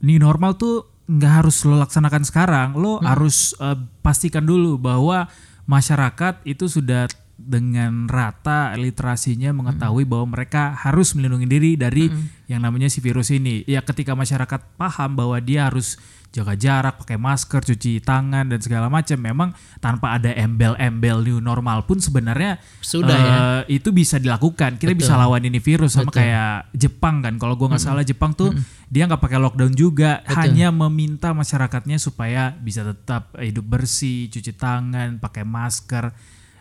new 0.00 0.16
normal 0.16 0.56
tuh 0.56 0.88
nggak 1.04 1.44
harus 1.44 1.60
lo 1.68 1.76
laksanakan 1.76 2.24
sekarang, 2.24 2.68
lo 2.80 2.96
harus 3.04 3.52
eh, 3.60 3.76
pastikan 4.00 4.48
dulu 4.48 4.80
bahwa 4.80 5.28
masyarakat 5.68 6.40
itu 6.48 6.64
sudah 6.64 7.08
dengan 7.34 8.06
rata 8.06 8.72
literasinya 8.78 9.50
mengetahui 9.50 10.06
bahwa 10.06 10.38
mereka 10.38 10.70
harus 10.78 11.18
melindungi 11.18 11.48
diri 11.50 11.70
dari 11.74 12.06
yang 12.46 12.62
namanya 12.62 12.86
si 12.86 13.02
virus 13.02 13.34
ini. 13.34 13.66
Ya 13.66 13.82
ketika 13.82 14.14
masyarakat 14.14 14.78
paham 14.78 15.18
bahwa 15.18 15.36
dia 15.42 15.66
harus 15.66 15.98
jaga 16.34 16.58
jarak, 16.58 16.98
pakai 16.98 17.14
masker, 17.14 17.62
cuci 17.62 18.02
tangan 18.02 18.50
dan 18.50 18.58
segala 18.58 18.90
macam, 18.90 19.14
memang 19.14 19.54
tanpa 19.78 20.18
ada 20.18 20.34
embel-embel 20.34 21.22
new 21.22 21.38
normal 21.38 21.86
pun 21.86 22.02
sebenarnya 22.02 22.58
Sudah 22.82 23.14
ya. 23.14 23.34
eh, 23.62 23.78
itu 23.78 23.94
bisa 23.94 24.18
dilakukan. 24.18 24.82
Kita 24.82 24.90
bisa 24.98 25.14
lawan 25.14 25.46
ini 25.46 25.62
virus 25.62 25.94
sama 25.94 26.10
kayak 26.10 26.74
Jepang 26.74 27.22
kan. 27.22 27.38
Kalau 27.38 27.54
gua 27.54 27.78
nggak 27.78 27.84
salah 27.86 28.02
Jepang 28.02 28.34
tuh 28.34 28.50
dia 28.90 29.06
nggak 29.06 29.22
pakai 29.22 29.38
lockdown 29.38 29.78
juga, 29.78 30.26
hanya 30.26 30.74
meminta 30.74 31.30
masyarakatnya 31.30 32.02
supaya 32.02 32.50
bisa 32.58 32.82
tetap 32.82 33.30
hidup 33.38 33.62
bersih, 33.62 34.26
cuci 34.26 34.52
tangan, 34.58 35.22
pakai 35.22 35.46
masker. 35.46 36.10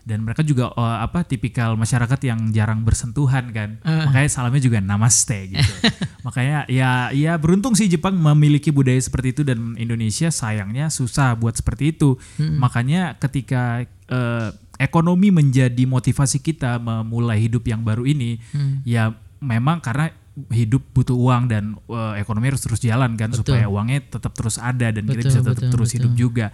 Dan 0.03 0.27
mereka 0.27 0.43
juga 0.43 0.71
eh, 0.75 0.97
apa 1.03 1.23
tipikal 1.23 1.79
masyarakat 1.79 2.19
yang 2.27 2.51
jarang 2.51 2.83
bersentuhan 2.83 3.49
kan. 3.55 3.79
Makanya 3.83 4.29
salamnya 4.29 4.59
juga 4.59 4.83
namaste 4.83 5.55
gitu. 5.55 5.73
Makanya 6.27 6.67
ya 6.67 7.09
ya 7.15 7.39
beruntung 7.39 7.73
sih 7.75 7.87
Jepang 7.87 8.19
memiliki 8.19 8.71
budaya 8.71 8.99
seperti 8.99 9.35
itu 9.35 9.41
dan 9.47 9.79
Indonesia 9.79 10.27
sayangnya 10.27 10.91
susah 10.91 11.39
buat 11.39 11.55
seperti 11.55 11.95
itu. 11.95 12.19
Makanya 12.39 13.15
ketika 13.19 13.83
eh, 13.87 14.49
ekonomi 14.81 15.31
menjadi 15.31 15.87
motivasi 15.87 16.43
kita 16.43 16.81
memulai 16.83 17.39
hidup 17.39 17.63
yang 17.63 17.85
baru 17.85 18.03
ini, 18.03 18.43
ya 18.83 19.15
memang 19.39 19.79
karena 19.79 20.11
hidup 20.49 20.81
butuh 20.97 21.13
uang 21.13 21.45
dan 21.45 21.77
eh, 21.77 22.13
ekonomi 22.17 22.49
harus 22.49 22.63
terus 22.65 22.81
jalan 22.81 23.13
kan 23.13 23.29
supaya 23.29 23.69
uangnya 23.69 24.01
tetap 24.17 24.33
terus 24.33 24.57
ada 24.57 24.89
dan 24.89 25.05
kita 25.05 25.21
Betul, 25.21 25.29
bisa 25.29 25.39
tetap 25.45 25.61
betul, 25.61 25.71
terus 25.77 25.89
betul. 25.89 25.97
hidup 26.01 26.13
juga. 26.17 26.45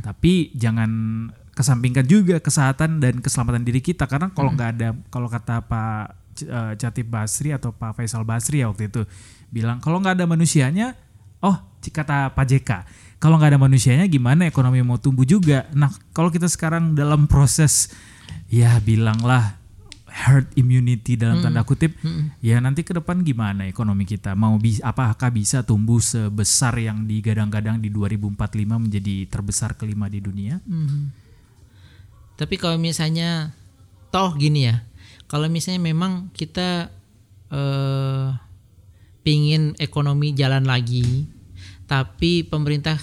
Tapi 0.00 0.32
jangan 0.56 0.90
kesampingkan 1.56 2.04
juga 2.04 2.36
kesehatan 2.36 3.00
dan 3.00 3.24
keselamatan 3.24 3.64
diri 3.64 3.80
kita. 3.80 4.04
Karena 4.04 4.28
kalau 4.28 4.52
nggak 4.52 4.70
ada 4.76 4.88
kalau 5.08 5.32
kata 5.32 5.64
Pak 5.64 6.04
eh, 6.44 6.72
Catip 6.76 7.08
Basri 7.08 7.56
atau 7.56 7.72
Pak 7.72 7.96
Faisal 7.96 8.28
Basri 8.28 8.60
ya 8.60 8.68
waktu 8.68 8.92
itu 8.92 9.08
bilang 9.48 9.80
kalau 9.80 10.04
nggak 10.04 10.20
ada 10.20 10.28
manusianya, 10.28 10.92
oh 11.40 11.56
kata 11.80 12.36
Pak 12.36 12.44
JK 12.44 12.70
kalau 13.16 13.40
nggak 13.40 13.56
ada 13.56 13.60
manusianya 13.60 14.04
gimana 14.10 14.44
ekonomi 14.44 14.84
mau 14.84 15.00
tumbuh 15.00 15.24
juga. 15.24 15.64
Nah 15.72 15.88
kalau 16.12 16.28
kita 16.28 16.46
sekarang 16.52 16.92
dalam 16.92 17.24
proses 17.24 17.88
ya 18.52 18.76
bilanglah 18.84 19.56
herd 20.16 20.48
immunity 20.56 21.12
dalam 21.20 21.44
tanda 21.44 21.60
kutip 21.60 21.92
ya 22.40 22.56
nanti 22.56 22.80
ke 22.84 22.92
depan 22.96 23.24
gimana 23.24 23.64
ekonomi 23.64 24.04
kita? 24.04 24.36
Mau 24.36 24.60
bisa 24.60 24.84
apakah 24.84 25.32
bisa 25.32 25.64
tumbuh 25.64 26.00
sebesar 26.00 26.76
yang 26.76 27.08
digadang-gadang 27.08 27.80
di 27.80 27.88
2045 27.88 28.36
menjadi 28.84 29.16
terbesar 29.28 29.76
kelima 29.80 30.12
di 30.12 30.20
dunia 30.20 30.60
Tapi 32.36 32.54
kalau 32.56 32.76
misalnya 32.76 33.56
toh 34.08 34.36
gini 34.36 34.68
ya, 34.68 34.84
kalau 35.26 35.48
misalnya 35.48 35.82
memang 35.82 36.28
kita 36.32 36.92
eh, 37.48 38.26
pingin 39.22 39.74
ekonomi 39.78 40.30
jalan 40.32 40.64
lagi, 40.64 41.26
tapi 41.86 42.42
pemerintah 42.42 42.98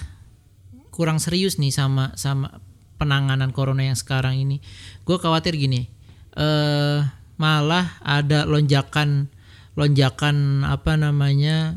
kurang 0.88 1.18
serius 1.18 1.58
nih 1.58 1.74
sama 1.74 2.14
sama 2.14 2.62
penanganan 2.96 3.50
corona 3.50 3.82
yang 3.82 3.98
sekarang 3.98 4.38
ini, 4.38 4.62
gue 5.02 5.16
khawatir 5.18 5.58
gini, 5.58 5.90
eh, 6.32 6.98
malah 7.34 7.98
ada 8.00 8.46
lonjakan 8.46 9.26
lonjakan 9.74 10.62
apa 10.62 10.94
namanya 10.94 11.74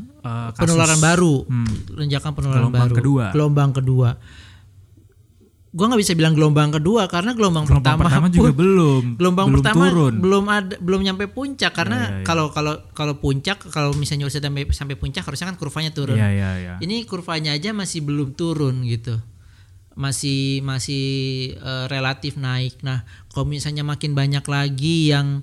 kasus- 0.54 0.70
penularan 0.70 1.00
baru, 1.02 1.34
Hmm. 1.44 1.66
lonjakan 1.98 2.30
penularan 2.30 2.62
Gelombang 2.62 2.82
baru, 2.86 2.94
kedua. 2.94 3.24
gelombang 3.34 3.70
kedua. 3.74 4.10
Gua 5.68 5.84
nggak 5.84 6.00
bisa 6.00 6.16
bilang 6.16 6.32
gelombang 6.32 6.72
kedua 6.72 7.04
karena 7.06 7.36
gelombang, 7.36 7.68
Gelombang 7.68 8.00
pertama, 8.00 8.08
pertama 8.08 8.26
pun- 8.26 8.34
juga 8.40 8.50
belum 8.56 9.02
gelombang 9.20 9.46
belum 9.52 9.56
pertama 9.60 9.84
turun 9.84 10.12
belum 10.16 10.44
ada 10.48 10.74
belum 10.80 11.00
nyampe 11.04 11.24
puncak 11.28 11.72
karena 11.76 11.98
Ya, 11.98 12.08
ya, 12.08 12.16
ya. 12.20 12.24
kalau 12.24 12.46
kalau 12.48 12.74
kalau 12.96 13.14
puncak 13.20 13.60
kalau 13.68 13.92
misalnya 13.92 14.24
sudah 14.26 14.48
sampai 14.48 14.64
sampai 14.72 14.96
puncak 14.96 15.22
harusnya 15.22 15.52
kan 15.52 15.60
kurvanya 15.60 15.92
turun. 15.92 16.16
Iya 16.16 16.28
iya 16.32 16.50
iya. 16.56 16.74
Ini 16.80 17.04
kurvanya 17.04 17.52
aja 17.52 17.76
masih 17.76 18.00
belum 18.00 18.32
turun 18.32 18.80
gitu. 18.84 19.20
Masih 19.92 20.62
masih 20.62 21.04
eh, 21.58 21.84
relatif 21.86 22.38
naik. 22.38 22.80
Nah, 22.80 23.02
kalau 23.28 23.44
misalnya 23.44 23.82
makin 23.82 24.14
banyak 24.14 24.46
lagi 24.46 25.10
yang 25.10 25.42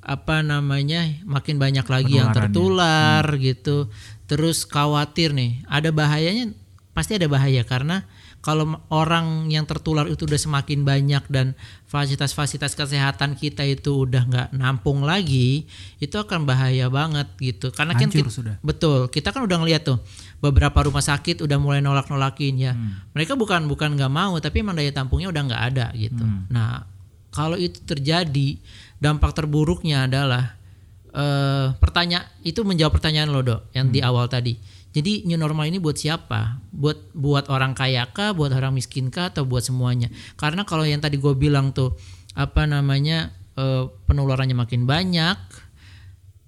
apa 0.00 0.40
namanya? 0.40 1.20
makin 1.26 1.58
banyak 1.58 1.82
lagi 1.84 2.16
yang 2.16 2.30
tertular 2.30 3.26
gitu. 3.36 3.90
Terus 4.24 4.62
khawatir 4.64 5.34
nih, 5.34 5.60
ada 5.66 5.90
bahayanya 5.90 6.54
pasti 6.94 7.18
ada 7.18 7.26
bahaya 7.26 7.60
karena 7.60 8.06
kalau 8.40 8.78
orang 8.88 9.48
yang 9.48 9.64
tertular 9.64 10.06
itu 10.06 10.22
udah 10.22 10.38
semakin 10.38 10.82
banyak 10.82 11.24
dan 11.26 11.58
fasilitas-fasilitas 11.86 12.72
kesehatan 12.72 13.34
kita 13.34 13.62
itu 13.62 14.06
udah 14.06 14.22
nggak 14.22 14.48
nampung 14.52 15.02
lagi, 15.02 15.66
itu 15.96 16.14
akan 16.14 16.44
bahaya 16.44 16.86
banget 16.86 17.26
gitu. 17.36 17.70
Karena 17.70 17.92
kan 17.92 18.06
Hancur 18.06 18.22
kit- 18.22 18.30
sudah. 18.32 18.54
Betul, 18.60 19.08
kita 19.08 19.30
kan 19.30 19.42
udah 19.42 19.58
ngeliat 19.58 19.82
tuh 19.82 19.98
beberapa 20.38 20.78
rumah 20.80 21.00
sakit 21.00 21.40
udah 21.40 21.56
mulai 21.56 21.80
nolak-nolakin 21.80 22.54
ya. 22.56 22.72
Hmm. 22.72 23.02
Mereka 23.12 23.34
bukan 23.34 23.66
bukan 23.66 23.94
nggak 23.94 24.12
mau, 24.12 24.38
tapi 24.38 24.62
emang 24.62 24.74
daya 24.74 24.90
tampungnya 24.90 25.26
udah 25.26 25.42
nggak 25.42 25.62
ada 25.68 25.86
gitu. 25.92 26.22
Hmm. 26.22 26.46
Nah, 26.46 26.86
kalau 27.28 27.56
itu 27.56 27.82
terjadi, 27.82 28.62
dampak 28.96 29.32
terburuknya 29.32 30.06
adalah 30.06 30.54
eh 31.10 31.72
pertanyaan 31.74 32.28
itu 32.42 32.60
menjawab 32.60 32.92
pertanyaan 32.94 33.32
lo 33.32 33.40
dok 33.40 33.72
yang 33.72 33.88
Hmm. 33.88 33.94
di 33.96 34.00
awal 34.00 34.28
tadi. 34.28 34.54
Jadi 34.96 35.28
new 35.28 35.36
normal 35.36 35.68
ini 35.68 35.76
buat 35.76 36.00
siapa? 36.00 36.56
Buat 36.72 37.12
buat 37.12 37.52
orang 37.52 37.76
kaya 37.76 38.08
kah, 38.08 38.32
buat 38.32 38.48
orang 38.48 38.72
miskin 38.72 39.12
kah, 39.12 39.28
atau 39.28 39.44
buat 39.44 39.60
semuanya? 39.60 40.08
Karena 40.40 40.64
kalau 40.64 40.88
yang 40.88 41.04
tadi 41.04 41.20
gue 41.20 41.36
bilang 41.36 41.76
tuh 41.76 41.92
apa 42.32 42.64
namanya 42.64 43.28
eh, 43.60 43.84
penularannya 44.08 44.56
makin 44.56 44.88
banyak, 44.88 45.36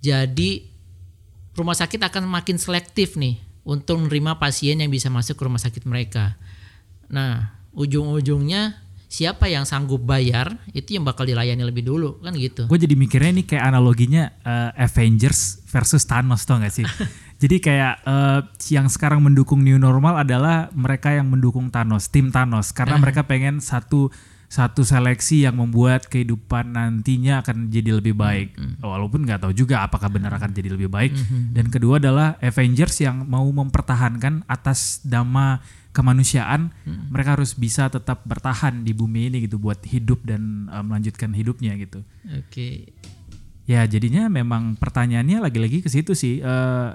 jadi 0.01 0.51
rumah 1.53 1.77
sakit 1.77 2.01
akan 2.01 2.25
makin 2.25 2.57
selektif 2.57 3.21
nih 3.21 3.37
untuk 3.69 4.01
menerima 4.01 4.41
pasien 4.41 4.81
yang 4.81 4.89
bisa 4.89 5.13
masuk 5.13 5.37
ke 5.37 5.45
rumah 5.45 5.61
sakit 5.61 5.85
mereka. 5.85 6.41
Nah, 7.13 7.53
ujung-ujungnya 7.77 8.81
siapa 9.13 9.49
yang 9.49 9.69
sanggup 9.69 10.05
bayar 10.05 10.57
itu 10.73 10.97
yang 10.97 11.05
bakal 11.05 11.29
dilayani 11.29 11.65
lebih 11.65 11.85
dulu 11.85 12.21
kan 12.25 12.33
gitu. 12.33 12.65
Gue 12.65 12.81
jadi 12.81 12.97
mikirnya 12.97 13.29
ini 13.37 13.45
kayak 13.45 13.77
analoginya 13.77 14.33
eh, 14.41 14.85
Avengers 14.89 15.69
versus 15.69 16.09
Thanos 16.09 16.49
tau 16.49 16.57
gak 16.65 16.73
sih? 16.73 16.89
jadi 17.39 17.57
kayak 17.63 17.95
eh, 18.03 18.41
yang 18.75 18.91
sekarang 18.91 19.23
mendukung 19.23 19.63
new 19.63 19.79
normal 19.79 20.27
adalah 20.27 20.67
mereka 20.75 21.15
yang 21.15 21.31
mendukung 21.31 21.71
Thanos, 21.71 22.11
tim 22.11 22.35
Thanos, 22.35 22.75
karena 22.75 22.99
mereka 22.99 23.23
pengen 23.23 23.63
satu 23.63 24.11
satu 24.49 24.81
seleksi 24.81 25.45
yang 25.45 25.61
membuat 25.61 26.09
kehidupan 26.09 26.73
nantinya 26.73 27.45
akan 27.45 27.69
jadi 27.69 28.01
lebih 28.01 28.17
baik. 28.17 28.57
Walaupun 28.81 29.29
nggak 29.29 29.45
tahu 29.45 29.53
juga 29.53 29.85
apakah 29.85 30.09
benar 30.09 30.33
akan 30.41 30.57
jadi 30.57 30.73
lebih 30.73 30.89
baik. 30.89 31.13
Dan 31.53 31.69
kedua 31.69 32.01
adalah 32.01 32.41
Avengers 32.41 32.97
yang 33.05 33.29
mau 33.29 33.45
mempertahankan 33.45 34.49
atas 34.49 35.05
nama 35.05 35.61
kemanusiaan, 35.93 36.73
mereka 37.13 37.37
harus 37.37 37.53
bisa 37.55 37.93
tetap 37.93 38.25
bertahan 38.25 38.87
di 38.87 38.97
bumi 38.97 39.29
ini 39.29 39.45
gitu 39.45 39.61
buat 39.61 39.85
hidup 39.85 40.25
dan 40.25 40.67
eh, 40.73 40.83
melanjutkan 40.83 41.31
hidupnya 41.37 41.77
gitu. 41.77 42.01
Oke. 42.33 42.97
Ya 43.69 43.85
jadinya 43.85 44.33
memang 44.33 44.81
pertanyaannya 44.81 45.45
lagi-lagi 45.45 45.85
ke 45.85 45.93
situ 45.93 46.17
sih. 46.17 46.41
Eh, 46.41 46.91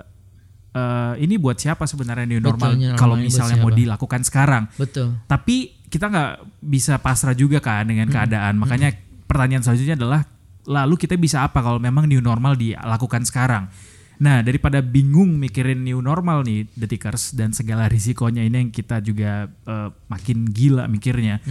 eh, 0.74 1.14
ini 1.22 1.38
buat 1.38 1.56
siapa 1.56 1.86
sebenarnya 1.86 2.26
new 2.26 2.42
normal 2.42 2.74
Betul, 2.74 2.98
kalau 2.98 3.16
misalnya 3.16 3.58
mau 3.58 3.70
dilakukan 3.70 4.22
sekarang. 4.22 4.68
Betul. 4.74 5.14
Tapi 5.26 5.86
kita 5.88 6.10
nggak 6.10 6.32
bisa 6.60 6.98
pasrah 6.98 7.34
juga 7.34 7.62
kan 7.62 7.86
dengan 7.86 8.10
Hmm. 8.10 8.16
keadaan. 8.16 8.58
Makanya 8.58 8.90
pertanyaan 9.24 9.62
selanjutnya 9.62 9.94
adalah 9.96 10.26
lalu 10.64 10.96
kita 10.98 11.14
bisa 11.16 11.44
apa 11.44 11.60
kalau 11.60 11.78
memang 11.78 12.10
new 12.10 12.20
normal 12.20 12.56
dilakukan 12.56 13.22
sekarang? 13.24 13.70
Nah, 14.14 14.40
daripada 14.40 14.80
bingung 14.80 15.36
mikirin 15.36 15.84
new 15.84 16.00
normal 16.00 16.46
nih, 16.46 16.70
detikers 16.74 17.34
dan 17.34 17.52
segala 17.52 17.90
risikonya 17.92 18.46
ini 18.46 18.56
yang 18.56 18.72
kita 18.72 19.02
juga 19.02 19.46
eh, 19.50 19.90
makin 20.08 20.48
gila 20.48 20.88
mikirnya. 20.88 21.42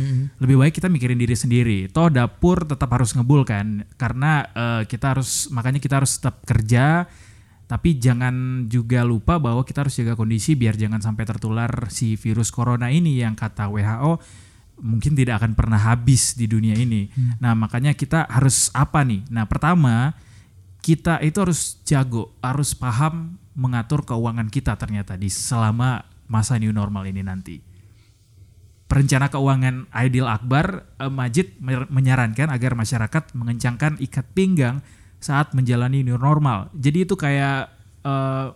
Lebih 0.40 0.56
baik 0.56 0.74
kita 0.80 0.88
mikirin 0.88 1.18
diri 1.18 1.36
sendiri. 1.36 1.78
Toh 1.90 2.08
dapur 2.08 2.64
tetap 2.64 2.88
harus 2.88 3.12
ngebul 3.12 3.44
kan, 3.44 3.84
karena 3.94 4.46
eh, 4.48 4.82
kita 4.88 5.12
harus 5.12 5.50
makanya 5.50 5.78
kita 5.78 6.00
harus 6.00 6.16
tetap 6.16 6.40
kerja. 6.42 7.04
Tapi 7.72 7.96
jangan 7.96 8.68
juga 8.68 9.00
lupa 9.00 9.40
bahwa 9.40 9.64
kita 9.64 9.88
harus 9.88 9.96
jaga 9.96 10.12
kondisi 10.12 10.52
biar 10.52 10.76
jangan 10.76 11.00
sampai 11.00 11.24
tertular 11.24 11.88
si 11.88 12.20
virus 12.20 12.52
corona 12.52 12.92
ini 12.92 13.24
yang 13.24 13.32
kata 13.32 13.72
WHO 13.72 14.20
mungkin 14.84 15.16
tidak 15.16 15.40
akan 15.40 15.56
pernah 15.56 15.80
habis 15.80 16.36
di 16.36 16.44
dunia 16.44 16.76
ini. 16.76 17.08
Nah, 17.40 17.56
makanya 17.56 17.96
kita 17.96 18.28
harus 18.28 18.68
apa 18.76 19.00
nih? 19.08 19.24
Nah, 19.32 19.48
pertama 19.48 20.12
kita 20.84 21.24
itu 21.24 21.38
harus 21.40 21.80
jago, 21.88 22.36
harus 22.44 22.76
paham 22.76 23.40
mengatur 23.56 24.04
keuangan 24.04 24.52
kita 24.52 24.76
ternyata 24.76 25.16
di 25.16 25.32
selama 25.32 26.04
masa 26.28 26.60
new 26.60 26.76
normal 26.76 27.08
ini 27.08 27.24
nanti. 27.24 27.56
Perencana 28.84 29.32
keuangan 29.32 29.88
Aidil 29.96 30.28
Akbar 30.28 30.92
eh, 31.00 31.08
Majid 31.08 31.56
menyarankan 31.88 32.52
agar 32.52 32.76
masyarakat 32.76 33.32
mengencangkan 33.32 33.96
ikat 33.96 34.28
pinggang 34.36 34.84
saat 35.22 35.54
menjalani 35.54 36.02
new 36.02 36.18
normal. 36.18 36.68
Jadi 36.74 37.06
itu 37.06 37.14
kayak 37.14 37.70
eh, 38.02 38.46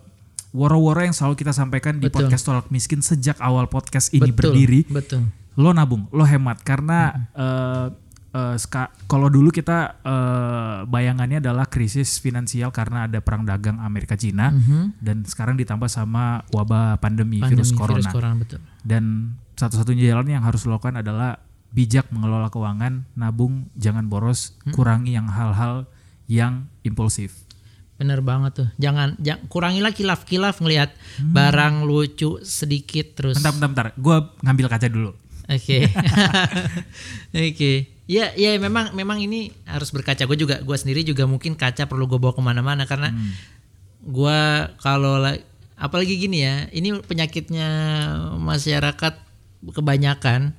woro-woro 0.51 1.01
yang 1.01 1.15
selalu 1.15 1.39
kita 1.39 1.55
sampaikan 1.55 1.97
di 1.97 2.11
Betul. 2.11 2.27
podcast 2.27 2.43
Tolak 2.43 2.67
Miskin 2.69 2.99
sejak 2.99 3.39
awal 3.39 3.71
podcast 3.71 4.11
ini 4.11 4.31
betul. 4.31 4.51
berdiri 4.53 4.83
Betul. 4.87 5.23
lo 5.57 5.71
nabung, 5.71 6.05
lo 6.11 6.27
hemat 6.27 6.61
karena 6.61 7.27
eh, 7.33 7.87
ska- 8.59 8.93
kalau 9.09 9.33
dulu 9.33 9.49
kita 9.49 9.97
eh, 10.05 10.77
bayangannya 10.85 11.41
adalah 11.41 11.65
krisis 11.65 12.21
finansial 12.21 12.69
karena 12.69 13.09
ada 13.09 13.17
perang 13.17 13.47
dagang 13.47 13.81
Amerika 13.81 14.13
Cina 14.13 14.53
dan 15.01 15.25
sekarang 15.25 15.57
ditambah 15.57 15.89
sama 15.89 16.45
wabah 16.53 17.01
pandemi, 17.01 17.41
Pandemi 17.41 17.63
virus 17.63 17.73
corona. 17.73 17.97
Virus 18.03 18.13
corona 18.13 18.35
betul. 18.37 18.59
Dan 18.85 19.33
satu-satunya 19.57 20.13
jalan 20.13 20.37
yang 20.37 20.45
harus 20.45 20.69
lo 20.69 20.77
lakukan 20.77 21.01
adalah 21.01 21.41
bijak 21.73 22.13
mengelola 22.13 22.47
keuangan, 22.53 23.09
nabung, 23.17 23.67
jangan 23.75 24.05
boros, 24.07 24.55
kurangi 24.71 25.17
yang 25.17 25.27
hal-hal 25.27 25.89
yang 26.27 26.67
impulsif. 26.81 27.33
Bener 27.97 28.21
banget 28.21 28.51
tuh. 28.53 28.67
Jangan, 28.77 29.17
jang- 29.17 29.41
kurangilah 29.47 29.89
kilaf-kilaf 29.89 30.61
ngelihat 30.61 30.93
Hmm. 31.17 31.33
barang 31.33 31.75
lucu 31.81 32.37
sedikit 32.41 33.17
terus. 33.17 33.35
Bentar, 33.35 33.51
bentar, 33.51 33.69
bentar. 33.69 33.87
Gue 33.95 34.17
ngambil 34.41 34.67
kaca 34.69 34.87
dulu. 34.87 35.11
Oke. 35.47 35.87
Oke. 37.33 37.73
Ya, 38.05 38.31
ya 38.33 38.55
memang 38.55 38.93
memang 38.93 39.19
ini 39.19 39.51
harus 39.63 39.89
berkaca. 39.89 40.23
Gue 40.23 40.37
juga, 40.37 40.61
gue 40.61 40.77
sendiri 40.77 41.03
juga 41.03 41.25
mungkin 41.25 41.55
kaca 41.55 41.87
perlu 41.87 42.05
gue 42.05 42.15
bawa 42.15 42.31
ke 42.31 42.39
mana-mana 42.39 42.85
karena 42.85 43.11
Hmm. 43.11 43.31
gue 44.05 44.39
kalau 44.77 45.19
la- 45.19 45.41
apalagi 45.75 46.15
gini 46.15 46.39
ya, 46.41 46.69
ini 46.71 47.01
penyakitnya 47.01 47.67
masyarakat 48.37 49.13
kebanyakan 49.67 50.53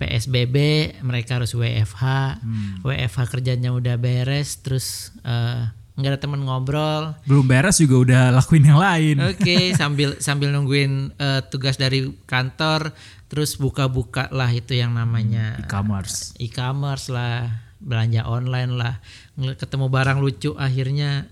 PSBB 0.00 0.56
mereka 1.04 1.36
harus 1.36 1.52
WFH, 1.52 2.40
WFH 2.80 3.20
kerjanya 3.28 3.68
udah 3.76 4.00
beres, 4.00 4.56
terus 4.64 5.12
eh, 5.20 5.68
nggak 6.00 6.16
ada 6.16 6.20
temen 6.24 6.40
ngobrol, 6.40 7.12
Belum 7.28 7.44
beres 7.44 7.76
juga 7.84 7.96
udah 8.00 8.22
lakuin 8.32 8.64
yang 8.64 8.80
lain. 8.80 9.20
Oke, 9.28 9.70
sambil 9.80 10.16
sambil 10.16 10.48
nungguin 10.56 11.12
eh, 11.20 11.44
tugas 11.52 11.76
dari 11.76 12.08
kantor, 12.24 12.96
terus 13.28 13.60
buka-buka 13.60 14.32
lah 14.32 14.48
itu 14.48 14.72
yang 14.72 14.96
namanya. 14.96 15.60
E-commerce. 15.60 16.32
e-commerce 16.40 17.12
lah, 17.12 17.60
belanja 17.76 18.24
online 18.24 18.72
lah, 18.72 18.94
ketemu 19.36 19.92
barang 19.92 20.18
lucu 20.24 20.56
akhirnya 20.56 21.28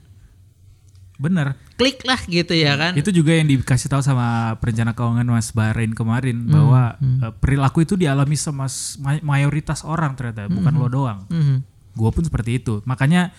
Bener. 1.19 1.59
klik 1.75 2.03
lah 2.07 2.19
gitu 2.27 2.55
ya 2.55 2.79
kan? 2.79 2.95
Itu 2.95 3.11
juga 3.11 3.35
yang 3.35 3.47
dikasih 3.47 3.91
tahu 3.91 4.03
sama 4.03 4.55
perencana 4.63 4.95
keuangan 4.95 5.27
Mas 5.27 5.51
Bahrain 5.51 5.91
kemarin 5.91 6.47
bahwa 6.47 6.95
eh, 6.99 7.35
perilaku 7.39 7.83
itu 7.83 7.99
dialami 7.99 8.39
sama 8.39 8.71
mayoritas 9.23 9.83
orang 9.83 10.15
ternyata, 10.15 10.47
bukan 10.47 10.75
lo 10.75 10.87
doang. 10.87 11.27
Mhm. 11.27 11.57
Gue 11.99 12.11
pun 12.15 12.23
seperti 12.23 12.63
itu. 12.63 12.79
Makanya 12.87 13.35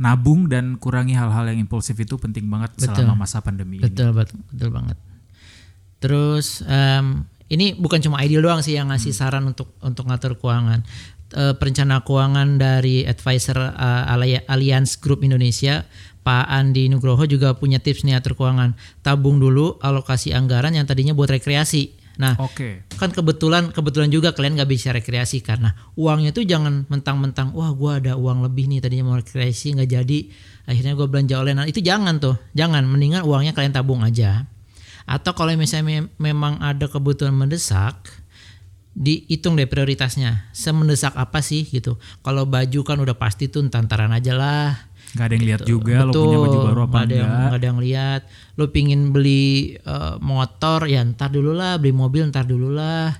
nabung 0.00 0.48
dan 0.48 0.80
kurangi 0.80 1.12
hal-hal 1.12 1.44
yang 1.52 1.60
impulsif 1.60 1.92
itu 2.00 2.16
penting 2.16 2.48
banget 2.48 2.72
selama 2.80 3.28
masa 3.28 3.44
pandemi 3.44 3.76
ini. 3.76 3.84
Betul, 3.84 4.16
betul, 4.16 4.40
betul 4.48 4.70
banget. 4.72 4.96
Terus 6.00 6.64
em, 6.64 7.28
ini 7.52 7.76
bukan 7.76 8.00
cuma 8.00 8.24
ideal 8.24 8.40
doang 8.40 8.64
sih 8.64 8.80
yang 8.80 8.88
ngasih 8.88 9.12
saran 9.12 9.44
untuk 9.44 9.76
untuk 9.84 10.08
ngatur 10.08 10.40
keuangan. 10.40 10.80
Eh, 11.30 11.54
perencana 11.54 12.02
keuangan 12.02 12.58
dari 12.58 13.04
advisor 13.06 13.54
Ali- 14.08 14.42
Alliance 14.48 14.98
Group 14.98 15.22
Indonesia, 15.22 15.84
Pak 16.30 16.46
Andi 16.46 16.86
Nugroho 16.86 17.26
juga 17.26 17.58
punya 17.58 17.82
tips 17.82 18.06
nih 18.06 18.14
atur 18.14 18.38
keuangan. 18.38 18.78
Tabung 19.02 19.42
dulu 19.42 19.82
alokasi 19.82 20.30
anggaran 20.30 20.70
yang 20.78 20.86
tadinya 20.86 21.10
buat 21.10 21.26
rekreasi. 21.26 21.98
Nah, 22.22 22.38
Oke. 22.38 22.86
kan 22.94 23.10
kebetulan 23.10 23.74
kebetulan 23.74 24.14
juga 24.14 24.30
kalian 24.30 24.54
nggak 24.54 24.70
bisa 24.70 24.94
rekreasi 24.94 25.42
karena 25.42 25.74
uangnya 25.98 26.30
tuh 26.30 26.46
jangan 26.46 26.86
mentang-mentang 26.86 27.50
wah 27.50 27.74
gua 27.74 27.98
ada 27.98 28.14
uang 28.14 28.46
lebih 28.46 28.70
nih 28.70 28.78
tadinya 28.78 29.10
mau 29.10 29.16
rekreasi 29.18 29.74
nggak 29.74 29.90
jadi 29.90 30.18
akhirnya 30.68 30.92
gue 31.00 31.06
belanja 31.08 31.34
online 31.40 31.58
nah, 31.64 31.66
itu 31.66 31.80
jangan 31.80 32.20
tuh 32.20 32.36
jangan 32.52 32.84
mendingan 32.84 33.24
uangnya 33.24 33.56
kalian 33.56 33.72
tabung 33.72 34.04
aja 34.04 34.44
atau 35.08 35.32
kalau 35.32 35.56
misalnya 35.56 36.04
mem- 36.04 36.12
memang 36.20 36.60
ada 36.60 36.92
kebutuhan 36.92 37.32
mendesak 37.32 37.96
dihitung 38.92 39.56
deh 39.56 39.64
prioritasnya 39.64 40.52
semendesak 40.52 41.16
apa 41.16 41.40
sih 41.40 41.64
gitu 41.64 41.96
kalau 42.20 42.44
baju 42.44 42.84
kan 42.84 43.00
udah 43.00 43.16
pasti 43.16 43.48
tuh 43.48 43.64
tantaran 43.72 44.12
aja 44.12 44.36
lah 44.36 44.89
Gak 45.10 45.26
ada 45.26 45.34
yang 45.34 45.46
lihat 45.46 45.60
juga 45.66 46.06
lo 46.06 46.12
punya 46.14 46.38
baju 46.38 46.58
baru 46.70 46.80
apa 46.86 46.90
nggak 46.90 47.02
ada 47.02 47.14
yang, 47.14 47.26
enggak. 47.26 47.42
nggak 47.42 47.58
ada 47.58 47.66
yang 47.66 47.80
lihat. 47.82 48.20
Lo 48.54 48.64
pingin 48.70 49.00
beli 49.10 49.74
eh, 49.74 50.14
motor 50.22 50.86
ya 50.86 51.02
ntar 51.02 51.34
dulu 51.34 51.50
lah, 51.50 51.82
beli 51.82 51.90
mobil 51.90 52.22
ntar 52.30 52.46
dulu 52.46 52.70
lah. 52.70 53.10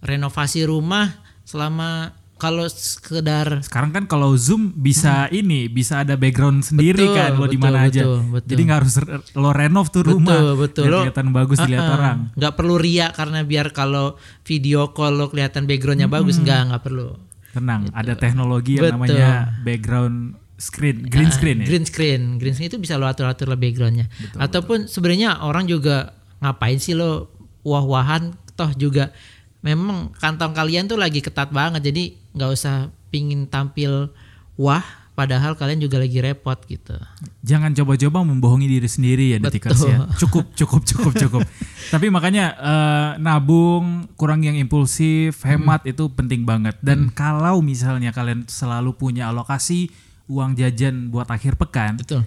Renovasi 0.00 0.64
rumah 0.64 1.12
selama 1.44 2.12
kalau 2.36 2.68
sekedar 2.68 3.64
Sekarang 3.64 3.96
kan 3.96 4.04
kalau 4.04 4.36
Zoom 4.36 4.68
bisa 4.76 5.24
ini, 5.32 5.72
bisa 5.72 6.04
ada 6.04 6.20
background 6.20 6.68
sendiri 6.68 7.00
Hmm. 7.00 7.08
Betul, 7.08 7.16
kan 7.16 7.30
lo 7.32 7.46
di 7.48 7.56
betul, 7.56 7.64
mana 7.64 7.78
aja. 7.88 8.02
betul, 8.04 8.18
betul. 8.28 8.48
Jadi 8.52 8.60
nggak 8.68 8.78
harus 8.84 8.94
lo 9.32 9.50
renov 9.56 9.86
tuh 9.88 10.02
rumah. 10.04 10.36
betul 10.36 10.52
betul 10.60 10.82
biar 10.84 10.92
lo 10.92 10.98
kelihatan 11.08 11.28
bagus 11.32 11.58
dilihat 11.64 11.84
Uh-uh. 11.88 11.96
orang. 11.96 12.18
nggak 12.36 12.52
perlu 12.56 12.74
ria 12.76 13.06
karena 13.12 13.40
biar 13.40 13.66
kalau 13.72 14.06
video 14.44 14.92
call 14.92 15.16
lo 15.16 15.26
kelihatan 15.32 15.64
backgroundnya 15.64 16.08
bagus 16.12 16.36
nggak 16.36 16.60
nggak 16.72 16.82
perlu. 16.84 17.08
Tenang, 17.56 17.88
ada 17.96 18.12
teknologi 18.20 18.76
yang 18.76 18.84
Betul. 18.84 18.96
namanya 19.00 19.28
background 19.64 20.16
screen, 20.56 21.04
green 21.04 21.28
Ah, 21.28 21.34
screen 21.34 21.56
ya. 21.60 21.66
Green 21.66 21.84
screen, 21.84 22.22
green 22.36 22.52
screen 22.52 22.68
itu 22.68 22.78
bisa 22.78 22.96
lo 22.96 23.04
atur-atur 23.04 23.46
lah 23.46 23.56
backgroundnya. 23.56 24.08
Ataupun 24.34 24.88
sebenarnya 24.88 25.40
orang 25.40 25.64
juga 25.64 26.12
ngapain 26.40 26.76
sih 26.76 26.92
lo 26.92 27.32
wah-wahan 27.60 28.32
toh 28.52 28.72
juga 28.72 29.12
memang 29.60 30.12
kantong 30.16 30.52
kalian 30.52 30.86
tuh 30.86 30.96
lagi 30.96 31.18
ketat 31.18 31.50
banget 31.50 31.90
jadi 31.90 32.14
nggak 32.32 32.50
usah 32.52 32.88
pingin 33.08 33.48
tampil 33.48 34.12
wah 34.54 34.84
padahal 35.12 35.56
kalian 35.56 35.80
juga 35.80 35.96
lagi 35.96 36.20
repot 36.20 36.60
gitu. 36.68 36.92
Jangan 37.40 37.72
coba-coba 37.72 38.20
membohongi 38.20 38.68
diri 38.68 38.84
sendiri 38.84 39.32
ya 39.32 39.38
detikers 39.40 39.80
ya. 39.80 40.04
Cukup, 40.20 40.52
cukup, 40.52 40.84
cukup, 40.84 41.12
cukup. 41.16 41.42
Tapi 41.88 42.12
makanya 42.12 42.52
eh, 42.52 43.10
nabung, 43.16 44.12
kurang 44.12 44.44
yang 44.44 44.60
impulsif, 44.60 45.40
hemat 45.48 45.88
Hmm. 45.88 45.92
itu 45.96 46.04
penting 46.12 46.44
banget. 46.44 46.76
Dan 46.84 47.08
kalau 47.10 47.64
misalnya 47.64 48.12
kalian 48.12 48.44
selalu 48.44 48.92
punya 48.92 49.32
alokasi 49.32 49.88
uang 50.26 50.58
jajan 50.58 51.10
buat 51.10 51.30
akhir 51.30 51.58
pekan, 51.58 51.98
Betul. 51.98 52.22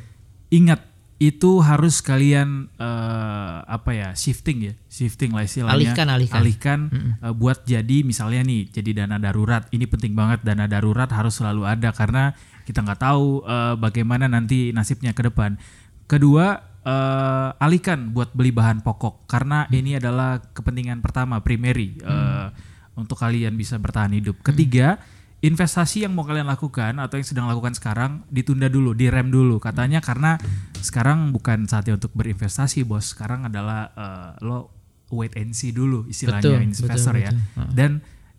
ingat 0.50 0.90
itu 1.20 1.60
harus 1.60 2.00
kalian 2.00 2.72
eh, 2.80 3.58
apa 3.68 3.92
ya 3.92 4.10
shifting 4.16 4.72
ya 4.72 4.74
shifting 4.88 5.36
lah 5.36 5.44
istilahnya. 5.44 5.76
Alihkan, 5.76 6.08
alihkan. 6.08 6.40
alihkan, 6.40 6.80
eh, 7.20 7.34
buat 7.36 7.68
jadi 7.68 8.08
misalnya 8.08 8.48
nih 8.48 8.72
jadi 8.72 9.04
dana 9.04 9.20
darurat. 9.20 9.68
Ini 9.68 9.84
penting 9.92 10.16
banget 10.16 10.48
dana 10.48 10.64
darurat 10.64 11.12
harus 11.12 11.36
selalu 11.36 11.68
ada 11.68 11.92
karena 11.92 12.32
kita 12.64 12.88
nggak 12.88 13.04
tahu 13.04 13.44
eh, 13.44 13.76
bagaimana 13.76 14.32
nanti 14.32 14.72
nasibnya 14.72 15.12
ke 15.12 15.28
depan. 15.28 15.60
Kedua 16.08 16.56
eh, 16.88 17.64
alihkan 17.68 18.16
buat 18.16 18.32
beli 18.32 18.56
bahan 18.56 18.80
pokok 18.80 19.28
karena 19.28 19.68
ini 19.76 20.00
adalah 20.00 20.40
kepentingan 20.56 21.04
pertama 21.04 21.44
primary 21.44 22.00
eh, 22.00 22.48
untuk 22.96 23.20
kalian 23.20 23.60
bisa 23.60 23.76
bertahan 23.76 24.16
hidup. 24.16 24.40
Ketiga 24.40 24.96
investasi 25.39 26.04
yang 26.04 26.12
mau 26.12 26.28
kalian 26.28 26.47
lakukan 26.47 26.99
atau 26.99 27.15
yang 27.15 27.28
sedang 27.28 27.47
lakukan 27.47 27.71
sekarang 27.71 28.28
ditunda 28.28 28.67
dulu, 28.67 28.91
direm 28.91 29.32
dulu. 29.32 29.60
Katanya 29.63 30.04
karena 30.04 30.36
sekarang 30.84 31.32
bukan 31.32 31.67
saatnya 31.67 31.95
untuk 31.95 32.12
berinvestasi, 32.12 32.84
bos. 32.84 33.15
Sekarang 33.15 33.47
adalah 33.47 33.91
eh, 33.95 34.32
lo 34.43 34.75
wait 35.10 35.34
and 35.39 35.58
see 35.58 35.73
dulu 35.73 36.06
istilahnya 36.06 36.60
Betul, 36.60 36.69
investor 36.69 37.13
betul, 37.17 37.25
ya. 37.25 37.32
betul. 37.34 37.73
Dan 37.73 37.91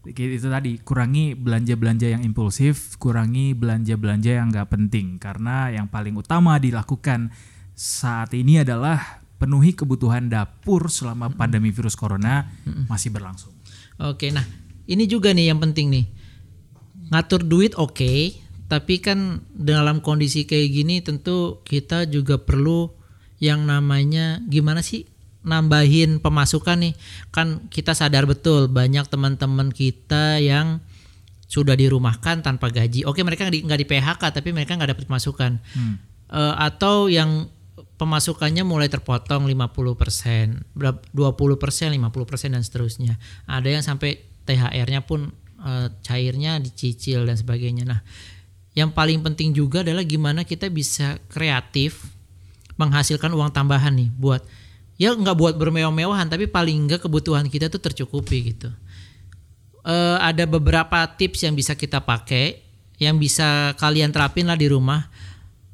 itu 0.06 0.48
tadi 0.48 0.80
kurangi 0.80 1.36
belanja-belanja 1.36 2.08
yang 2.08 2.22
impulsif, 2.24 2.96
kurangi 2.96 3.52
belanja-belanja 3.52 4.30
yang 4.32 4.48
nggak 4.48 4.72
penting 4.72 5.20
karena 5.20 5.68
yang 5.68 5.92
paling 5.92 6.16
utama 6.16 6.56
dilakukan 6.56 7.28
saat 7.76 8.32
ini 8.32 8.64
adalah 8.64 9.20
penuhi 9.36 9.76
kebutuhan 9.76 10.28
dapur 10.28 10.88
selama 10.88 11.32
pandemi 11.32 11.72
virus 11.72 11.96
corona 11.96 12.48
masih 12.88 13.12
berlangsung. 13.12 13.52
Oke, 14.00 14.32
nah 14.32 14.44
ini 14.88 15.04
juga 15.04 15.36
nih 15.36 15.52
yang 15.52 15.60
penting 15.60 15.92
nih. 15.92 16.04
Ngatur 17.10 17.42
duit 17.46 17.72
oke, 17.74 18.38
tapi 18.70 19.02
kan 19.02 19.42
dalam 19.50 19.98
kondisi 19.98 20.46
kayak 20.46 20.68
gini 20.70 21.02
tentu 21.02 21.58
kita 21.66 22.06
juga 22.06 22.38
perlu 22.38 22.94
yang 23.42 23.66
namanya 23.66 24.38
gimana 24.46 24.78
sih 24.80 25.10
nambahin 25.42 26.22
pemasukan 26.22 26.78
nih. 26.78 26.94
Kan 27.34 27.66
kita 27.72 27.96
sadar 27.96 28.30
betul 28.30 28.70
banyak 28.70 29.08
teman-teman 29.10 29.74
kita 29.74 30.38
yang 30.38 30.78
sudah 31.50 31.74
dirumahkan 31.74 32.46
tanpa 32.46 32.70
gaji. 32.70 33.02
Oke, 33.10 33.26
mereka 33.26 33.50
nggak 33.50 33.58
di, 33.58 33.66
di 33.66 33.86
PHK 33.90 34.22
tapi 34.30 34.54
mereka 34.54 34.78
nggak 34.78 34.94
dapat 34.94 35.04
pemasukan. 35.10 35.58
Eh, 36.30 36.54
atau 36.62 37.10
yang 37.10 37.50
pemasukannya 37.98 38.62
mulai 38.62 38.86
terpotong 38.86 39.50
50%, 39.50 40.62
berap- 40.78 41.04
20%, 41.10 41.90
50% 41.90 42.54
dan 42.54 42.62
seterusnya. 42.62 43.18
Ada 43.50 43.68
yang 43.76 43.84
sampai 43.84 44.22
THR-nya 44.46 45.04
pun 45.04 45.34
eh, 45.60 45.88
cairnya 46.02 46.56
dicicil 46.58 47.24
dan 47.28 47.36
sebagainya. 47.36 47.84
Nah, 47.84 48.00
yang 48.74 48.94
paling 48.94 49.20
penting 49.20 49.52
juga 49.52 49.82
adalah 49.82 50.06
gimana 50.06 50.46
kita 50.46 50.70
bisa 50.70 51.18
kreatif 51.28 52.06
menghasilkan 52.78 53.28
uang 53.34 53.52
tambahan 53.52 53.92
nih 53.92 54.08
buat 54.16 54.40
ya 54.96 55.12
nggak 55.12 55.36
buat 55.36 55.54
bermewah-mewahan 55.60 56.28
tapi 56.32 56.48
paling 56.48 56.88
enggak 56.88 57.04
kebutuhan 57.04 57.44
kita 57.48 57.68
tuh 57.68 57.80
tercukupi 57.82 58.54
gitu. 58.54 58.70
Eh, 59.80 60.18
ada 60.20 60.44
beberapa 60.44 61.00
tips 61.16 61.48
yang 61.48 61.56
bisa 61.56 61.72
kita 61.72 62.04
pakai 62.04 62.60
yang 63.00 63.16
bisa 63.16 63.72
kalian 63.80 64.12
terapin 64.12 64.44
lah 64.44 64.60
di 64.60 64.68
rumah. 64.68 65.08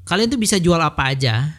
Kalian 0.06 0.30
tuh 0.30 0.38
bisa 0.38 0.62
jual 0.62 0.78
apa 0.78 1.10
aja, 1.10 1.58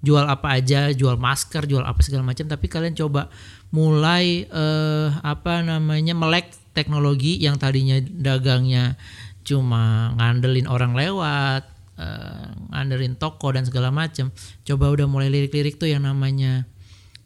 jual 0.00 0.24
apa 0.24 0.56
aja, 0.56 0.88
jual 0.96 1.20
masker, 1.20 1.68
jual 1.68 1.84
apa 1.84 2.00
segala 2.00 2.24
macam. 2.24 2.48
Tapi 2.48 2.64
kalian 2.64 2.96
coba 2.96 3.28
mulai 3.72 4.44
eh, 4.44 5.08
apa 5.24 5.64
namanya 5.64 6.12
melek 6.12 6.52
teknologi 6.76 7.40
yang 7.40 7.56
tadinya 7.56 7.96
dagangnya 8.00 9.00
cuma 9.42 10.12
ngandelin 10.20 10.68
orang 10.68 10.92
lewat, 10.94 11.66
eh, 11.98 12.46
ngandelin 12.70 13.16
toko 13.16 13.50
dan 13.50 13.64
segala 13.64 13.88
macam. 13.88 14.28
Coba 14.62 14.92
udah 14.92 15.08
mulai 15.08 15.32
lirik-lirik 15.32 15.80
tuh 15.80 15.88
yang 15.88 16.04
namanya 16.04 16.68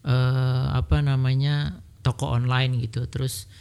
eh, 0.07 0.65
apa 0.71 1.03
namanya 1.03 1.83
toko 2.01 2.31
online 2.31 2.79
gitu. 2.81 3.05
Terus 3.11 3.51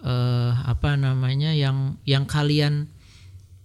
eh 0.00 0.52
apa 0.64 0.96
namanya 0.96 1.52
yang 1.52 2.00
yang 2.08 2.24
kalian 2.24 2.88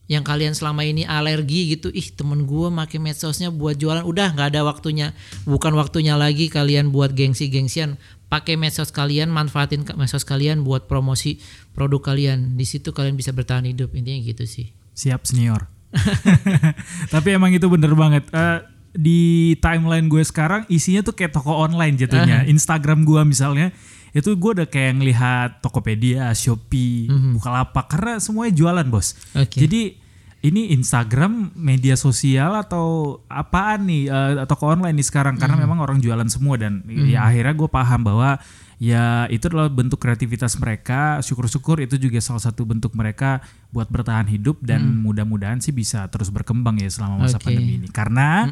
yang 0.06 0.22
kalian 0.22 0.54
selama 0.54 0.86
ini 0.86 1.04
alergi 1.06 1.78
gitu 1.78 1.90
ih 1.90 2.14
temen 2.14 2.46
gue 2.46 2.68
make 2.70 3.02
medsosnya 3.02 3.50
buat 3.50 3.78
jualan 3.78 4.06
udah 4.06 4.38
nggak 4.38 4.54
ada 4.54 4.62
waktunya 4.62 5.18
bukan 5.50 5.74
waktunya 5.74 6.14
lagi 6.14 6.48
kalian 6.48 6.94
buat 6.94 7.18
gengsi-gengsian 7.18 7.98
pakai 8.30 8.58
medsos 8.58 8.94
kalian 8.94 9.34
manfaatin 9.34 9.86
medsos 9.98 10.22
kalian 10.22 10.62
buat 10.62 10.86
promosi 10.86 11.42
produk 11.74 12.14
kalian 12.14 12.54
di 12.58 12.66
situ 12.70 12.94
kalian 12.94 13.18
bisa 13.18 13.34
bertahan 13.34 13.66
hidup 13.66 13.94
intinya 13.98 14.22
gitu 14.22 14.46
sih 14.46 14.70
Siap 14.96 15.28
senior. 15.28 15.68
Tapi 17.14 17.36
emang 17.36 17.52
itu 17.52 17.68
bener 17.68 17.92
banget. 17.94 18.24
Eh, 18.32 18.60
di 18.96 19.22
timeline 19.60 20.08
gue 20.08 20.24
sekarang 20.24 20.64
isinya 20.72 21.04
tuh 21.04 21.12
kayak 21.12 21.36
toko 21.36 21.52
online 21.52 22.00
jatuhnya. 22.00 22.48
Instagram 22.48 23.04
gue 23.04 23.22
misalnya 23.28 23.76
itu 24.16 24.32
gue 24.32 24.52
udah 24.64 24.68
kayak 24.72 24.94
ngelihat 24.96 25.50
Tokopedia, 25.60 26.32
Shopee, 26.32 27.12
Bukalapak 27.36 27.92
karena 27.92 28.16
semuanya 28.24 28.56
jualan 28.56 28.88
bos. 28.88 29.12
Oke. 29.36 29.60
Jadi 29.60 30.00
ini 30.46 30.72
Instagram 30.78 31.58
media 31.58 31.98
sosial 31.98 32.54
atau 32.56 33.20
apaan 33.28 33.90
nih 33.90 34.08
eh, 34.08 34.46
toko 34.48 34.72
online 34.72 34.96
nih 34.96 35.08
sekarang? 35.12 35.36
Karena 35.36 35.60
memang 35.60 35.84
orang 35.84 36.00
jualan 36.00 36.30
semua 36.32 36.56
dan 36.56 36.86
ya 36.88 37.28
akhirnya 37.28 37.58
gue 37.58 37.68
paham 37.68 38.08
bahwa 38.08 38.38
ya 38.80 39.26
itu 39.34 39.52
adalah 39.52 39.68
bentuk 39.68 39.98
kreativitas 39.98 40.56
mereka. 40.62 41.20
Syukur-syukur 41.20 41.82
itu 41.82 41.98
juga 41.98 42.22
salah 42.22 42.40
satu 42.40 42.62
bentuk 42.64 42.94
mereka 42.94 43.42
buat 43.74 43.90
bertahan 43.92 44.32
hidup 44.32 44.62
dan 44.62 45.02
mudah-mudahan 45.02 45.60
sih 45.60 45.74
bisa 45.74 46.08
terus 46.14 46.32
berkembang 46.32 46.80
ya 46.80 46.88
selama 46.94 47.28
masa 47.28 47.42
Oke. 47.42 47.52
pandemi 47.52 47.82
ini. 47.82 47.88
Karena 47.90 48.48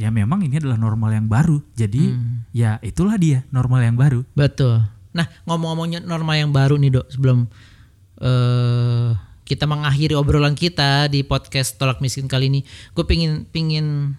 ya 0.00 0.08
memang 0.08 0.40
ini 0.40 0.56
adalah 0.56 0.80
normal 0.80 1.12
yang 1.12 1.28
baru 1.28 1.60
jadi 1.76 2.16
ya 2.56 2.80
itulah 2.80 3.20
dia 3.20 3.44
normal 3.52 3.84
yang 3.84 4.00
baru 4.00 4.24
Betul. 4.32 4.80
Nah, 5.10 5.26
ngomong-ngomongnya 5.42 6.06
norma 6.06 6.38
yang 6.38 6.54
baru 6.54 6.78
nih, 6.78 6.94
Dok, 6.94 7.06
sebelum 7.10 7.38
eh 8.22 9.10
kita 9.44 9.66
mengakhiri 9.66 10.14
obrolan 10.14 10.54
kita 10.54 11.10
di 11.10 11.26
podcast 11.26 11.74
Tolak 11.74 11.98
Miskin 11.98 12.30
kali 12.30 12.46
ini, 12.46 12.60
gue 12.94 13.02
pingin 13.02 13.42
pingin 13.50 14.14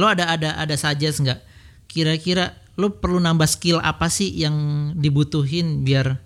lo 0.00 0.08
ada 0.08 0.32
ada 0.32 0.56
ada 0.56 0.72
saja 0.80 1.12
nggak? 1.12 1.40
Kira-kira 1.84 2.56
lo 2.80 2.96
perlu 2.96 3.20
nambah 3.20 3.44
skill 3.44 3.84
apa 3.84 4.08
sih 4.08 4.32
yang 4.32 4.56
dibutuhin 4.96 5.84
biar 5.84 6.16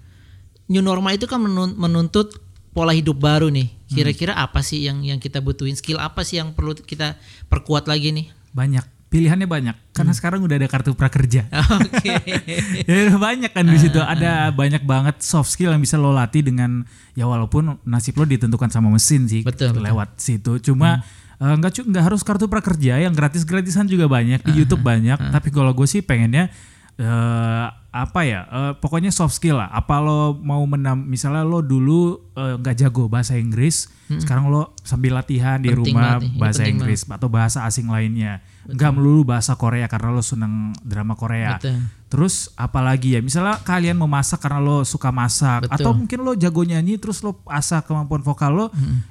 new 0.71 0.79
normal 0.79 1.19
itu 1.19 1.27
kan 1.27 1.43
menun- 1.43 1.75
menuntut 1.75 2.39
pola 2.71 2.95
hidup 2.95 3.19
baru 3.19 3.51
nih. 3.51 3.75
Kira-kira 3.91 4.39
apa 4.39 4.63
sih 4.63 4.87
yang 4.87 5.03
yang 5.03 5.19
kita 5.19 5.43
butuhin? 5.43 5.75
Skill 5.75 5.99
apa 5.99 6.23
sih 6.23 6.39
yang 6.39 6.55
perlu 6.55 6.79
kita 6.79 7.19
perkuat 7.51 7.91
lagi 7.91 8.15
nih? 8.15 8.31
Banyak. 8.57 8.85
Pilihannya 9.07 9.47
banyak. 9.47 9.77
Karena 9.95 10.13
sekarang 10.17 10.43
udah 10.43 10.57
ada 10.59 10.67
kartu 10.67 10.97
prakerja. 10.97 11.47
Oke. 11.79 12.17
ya 12.89 12.95
udah 13.07 13.19
banyak 13.21 13.53
kan 13.53 13.69
di 13.69 13.79
situ. 13.79 14.01
Ada 14.01 14.51
banyak 14.51 14.83
banget 14.83 15.23
soft 15.23 15.53
skill 15.53 15.71
yang 15.77 15.85
bisa 15.85 15.95
lo 16.01 16.11
latih 16.11 16.41
dengan 16.43 16.83
ya 17.13 17.29
walaupun 17.29 17.79
nasib 17.87 18.17
lo 18.17 18.25
ditentukan 18.27 18.73
sama 18.73 18.89
mesin 18.91 19.29
sih 19.31 19.45
Betul, 19.45 19.77
betul. 19.77 19.85
lewat 19.87 20.19
situ. 20.19 20.59
Cuma 20.65 21.05
nggak 21.37 21.69
cu 21.69 21.81
nggak 21.85 22.05
harus 22.09 22.25
kartu 22.25 22.49
prakerja 22.49 22.97
yang 22.97 23.13
gratis 23.13 23.45
gratisan 23.45 23.85
juga 23.85 24.09
banyak 24.09 24.41
di 24.41 24.53
YouTube 24.57 24.81
banyak. 24.81 25.21
tapi 25.37 25.53
kalau 25.53 25.77
gue 25.77 25.85
sih 25.85 26.01
pengennya 26.01 26.49
eh 26.97 27.67
apa 27.97 28.21
ya? 28.29 28.41
Eh, 28.45 28.73
pokoknya 28.77 29.09
soft 29.09 29.41
skill 29.41 29.57
lah. 29.57 29.73
Apa 29.73 30.05
lo 30.05 30.37
mau 30.37 30.61
menam 30.69 31.01
misalnya 31.09 31.45
lo 31.45 31.65
dulu 31.65 32.33
eh, 32.37 32.61
nggak 32.61 32.77
jago 32.77 33.09
bahasa 33.09 33.37
Inggris 33.41 33.89
sekarang 34.07 34.55
lo 34.55 34.71
sambil 34.87 35.19
latihan 35.19 35.59
di 35.59 35.67
Penting 35.67 35.91
rumah 35.91 36.23
banget 36.23 36.31
ini 36.31 36.39
bahasa 36.39 36.63
Inggris 36.63 37.01
atau 37.11 37.27
bahasa 37.27 37.67
asing 37.67 37.91
lainnya 37.91 38.39
nggak 38.67 38.93
melulu 38.95 39.23
bahasa 39.23 39.55
Korea 39.55 39.87
karena 39.87 40.11
lo 40.11 40.23
seneng 40.23 40.75
drama 40.83 41.15
Korea 41.15 41.59
Betul. 41.59 41.79
Terus 42.07 42.55
apalagi 42.55 43.19
ya, 43.19 43.21
misalnya 43.21 43.59
kalian 43.67 43.99
memasak 43.99 44.39
karena 44.39 44.63
lo 44.63 44.87
suka 44.87 45.11
masak 45.11 45.67
Betul. 45.67 45.75
atau 45.75 45.91
mungkin 45.91 46.19
lo 46.23 46.33
jago 46.39 46.63
nyanyi 46.63 47.03
terus 47.03 47.19
lo 47.19 47.43
asah 47.51 47.83
kemampuan 47.83 48.23
vokal 48.23 48.55
lo 48.55 48.67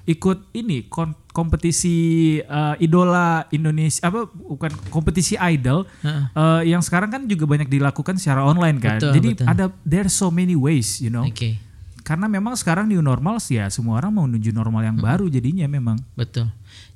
ikut 0.08 0.48
ini 0.56 0.88
kompetisi 1.36 2.40
eh, 2.40 2.76
idola 2.80 3.52
Indonesia 3.52 4.00
apa 4.08 4.32
bukan 4.32 4.72
kompetisi 4.88 5.36
idol 5.36 5.84
eh, 6.08 6.72
yang 6.72 6.80
sekarang 6.80 7.12
kan 7.12 7.22
juga 7.28 7.44
banyak 7.44 7.68
dilakukan 7.68 8.16
secara 8.16 8.48
online 8.48 8.80
kan. 8.80 8.98
Betul, 9.04 9.12
Jadi 9.20 9.30
betul. 9.36 9.46
ada 9.52 9.66
there's 9.84 10.16
so 10.16 10.32
many 10.32 10.56
ways, 10.56 11.04
you 11.04 11.12
know. 11.12 11.28
Oke. 11.28 11.60
Karena 12.06 12.32
memang 12.32 12.56
sekarang 12.56 12.88
new 12.88 13.04
normal 13.04 13.44
sih 13.44 13.60
ya 13.60 13.68
semua 13.68 14.00
orang 14.00 14.14
mau 14.16 14.24
menuju 14.24 14.56
normal 14.56 14.88
yang 14.88 14.96
baru 14.96 15.28
jadinya 15.28 15.68
memang. 15.68 16.00
Betul. 16.16 16.48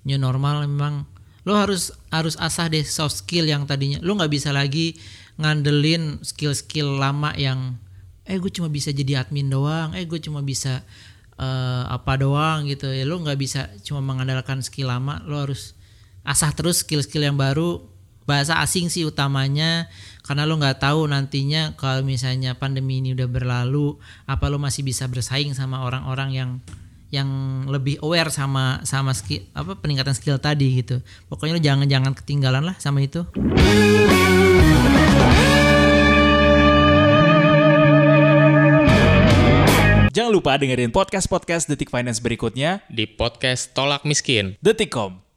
New 0.08 0.16
normal 0.16 0.64
memang 0.64 1.04
lo 1.50 1.58
harus 1.58 1.90
harus 2.14 2.38
asah 2.38 2.70
deh 2.70 2.86
soft 2.86 3.26
skill 3.26 3.50
yang 3.50 3.66
tadinya. 3.66 3.98
Lo 4.06 4.14
nggak 4.14 4.30
bisa 4.30 4.54
lagi 4.54 4.94
ngandelin 5.42 6.22
skill-skill 6.22 7.02
lama 7.02 7.34
yang 7.34 7.82
eh 8.30 8.38
gue 8.38 8.54
cuma 8.54 8.70
bisa 8.70 8.94
jadi 8.94 9.26
admin 9.26 9.50
doang, 9.50 9.98
eh 9.98 10.06
gue 10.06 10.22
cuma 10.22 10.46
bisa 10.46 10.86
eh, 11.42 11.84
apa 11.90 12.22
doang 12.22 12.70
gitu. 12.70 12.94
Ya 12.94 13.02
lo 13.10 13.18
nggak 13.18 13.40
bisa 13.42 13.74
cuma 13.82 14.06
mengandalkan 14.06 14.62
skill 14.62 14.94
lama, 14.94 15.26
lo 15.26 15.42
harus 15.42 15.74
asah 16.22 16.54
terus 16.54 16.86
skill-skill 16.86 17.26
yang 17.26 17.40
baru. 17.42 17.82
Bahasa 18.30 18.62
asing 18.62 18.94
sih 18.94 19.10
utamanya 19.10 19.90
karena 20.22 20.46
lo 20.46 20.54
nggak 20.62 20.86
tahu 20.86 21.10
nantinya 21.10 21.74
kalau 21.82 22.06
misalnya 22.06 22.54
pandemi 22.54 23.02
ini 23.02 23.18
udah 23.18 23.26
berlalu 23.26 23.98
apa 24.30 24.46
lo 24.54 24.62
masih 24.62 24.86
bisa 24.86 25.10
bersaing 25.10 25.58
sama 25.58 25.82
orang-orang 25.82 26.30
yang 26.30 26.50
yang 27.10 27.30
lebih 27.66 27.98
aware 28.06 28.30
sama 28.30 28.82
sama 28.86 29.14
skill 29.18 29.42
apa 29.58 29.78
peningkatan 29.78 30.14
skill 30.14 30.38
tadi 30.38 30.82
gitu 30.82 31.02
pokoknya 31.30 31.58
lo 31.58 31.62
jangan 31.62 31.88
jangan 31.90 32.14
ketinggalan 32.14 32.64
lah 32.66 32.76
sama 32.78 33.02
itu 33.02 33.26
Jangan 40.10 40.34
lupa 40.36 40.58
dengerin 40.58 40.90
podcast-podcast 40.90 41.70
Detik 41.70 41.94
Finance 41.94 42.20
berikutnya 42.20 42.82
di 42.90 43.06
podcast 43.08 43.72
Tolak 43.78 44.04
Miskin. 44.04 44.58
Detikcom. 44.60 45.29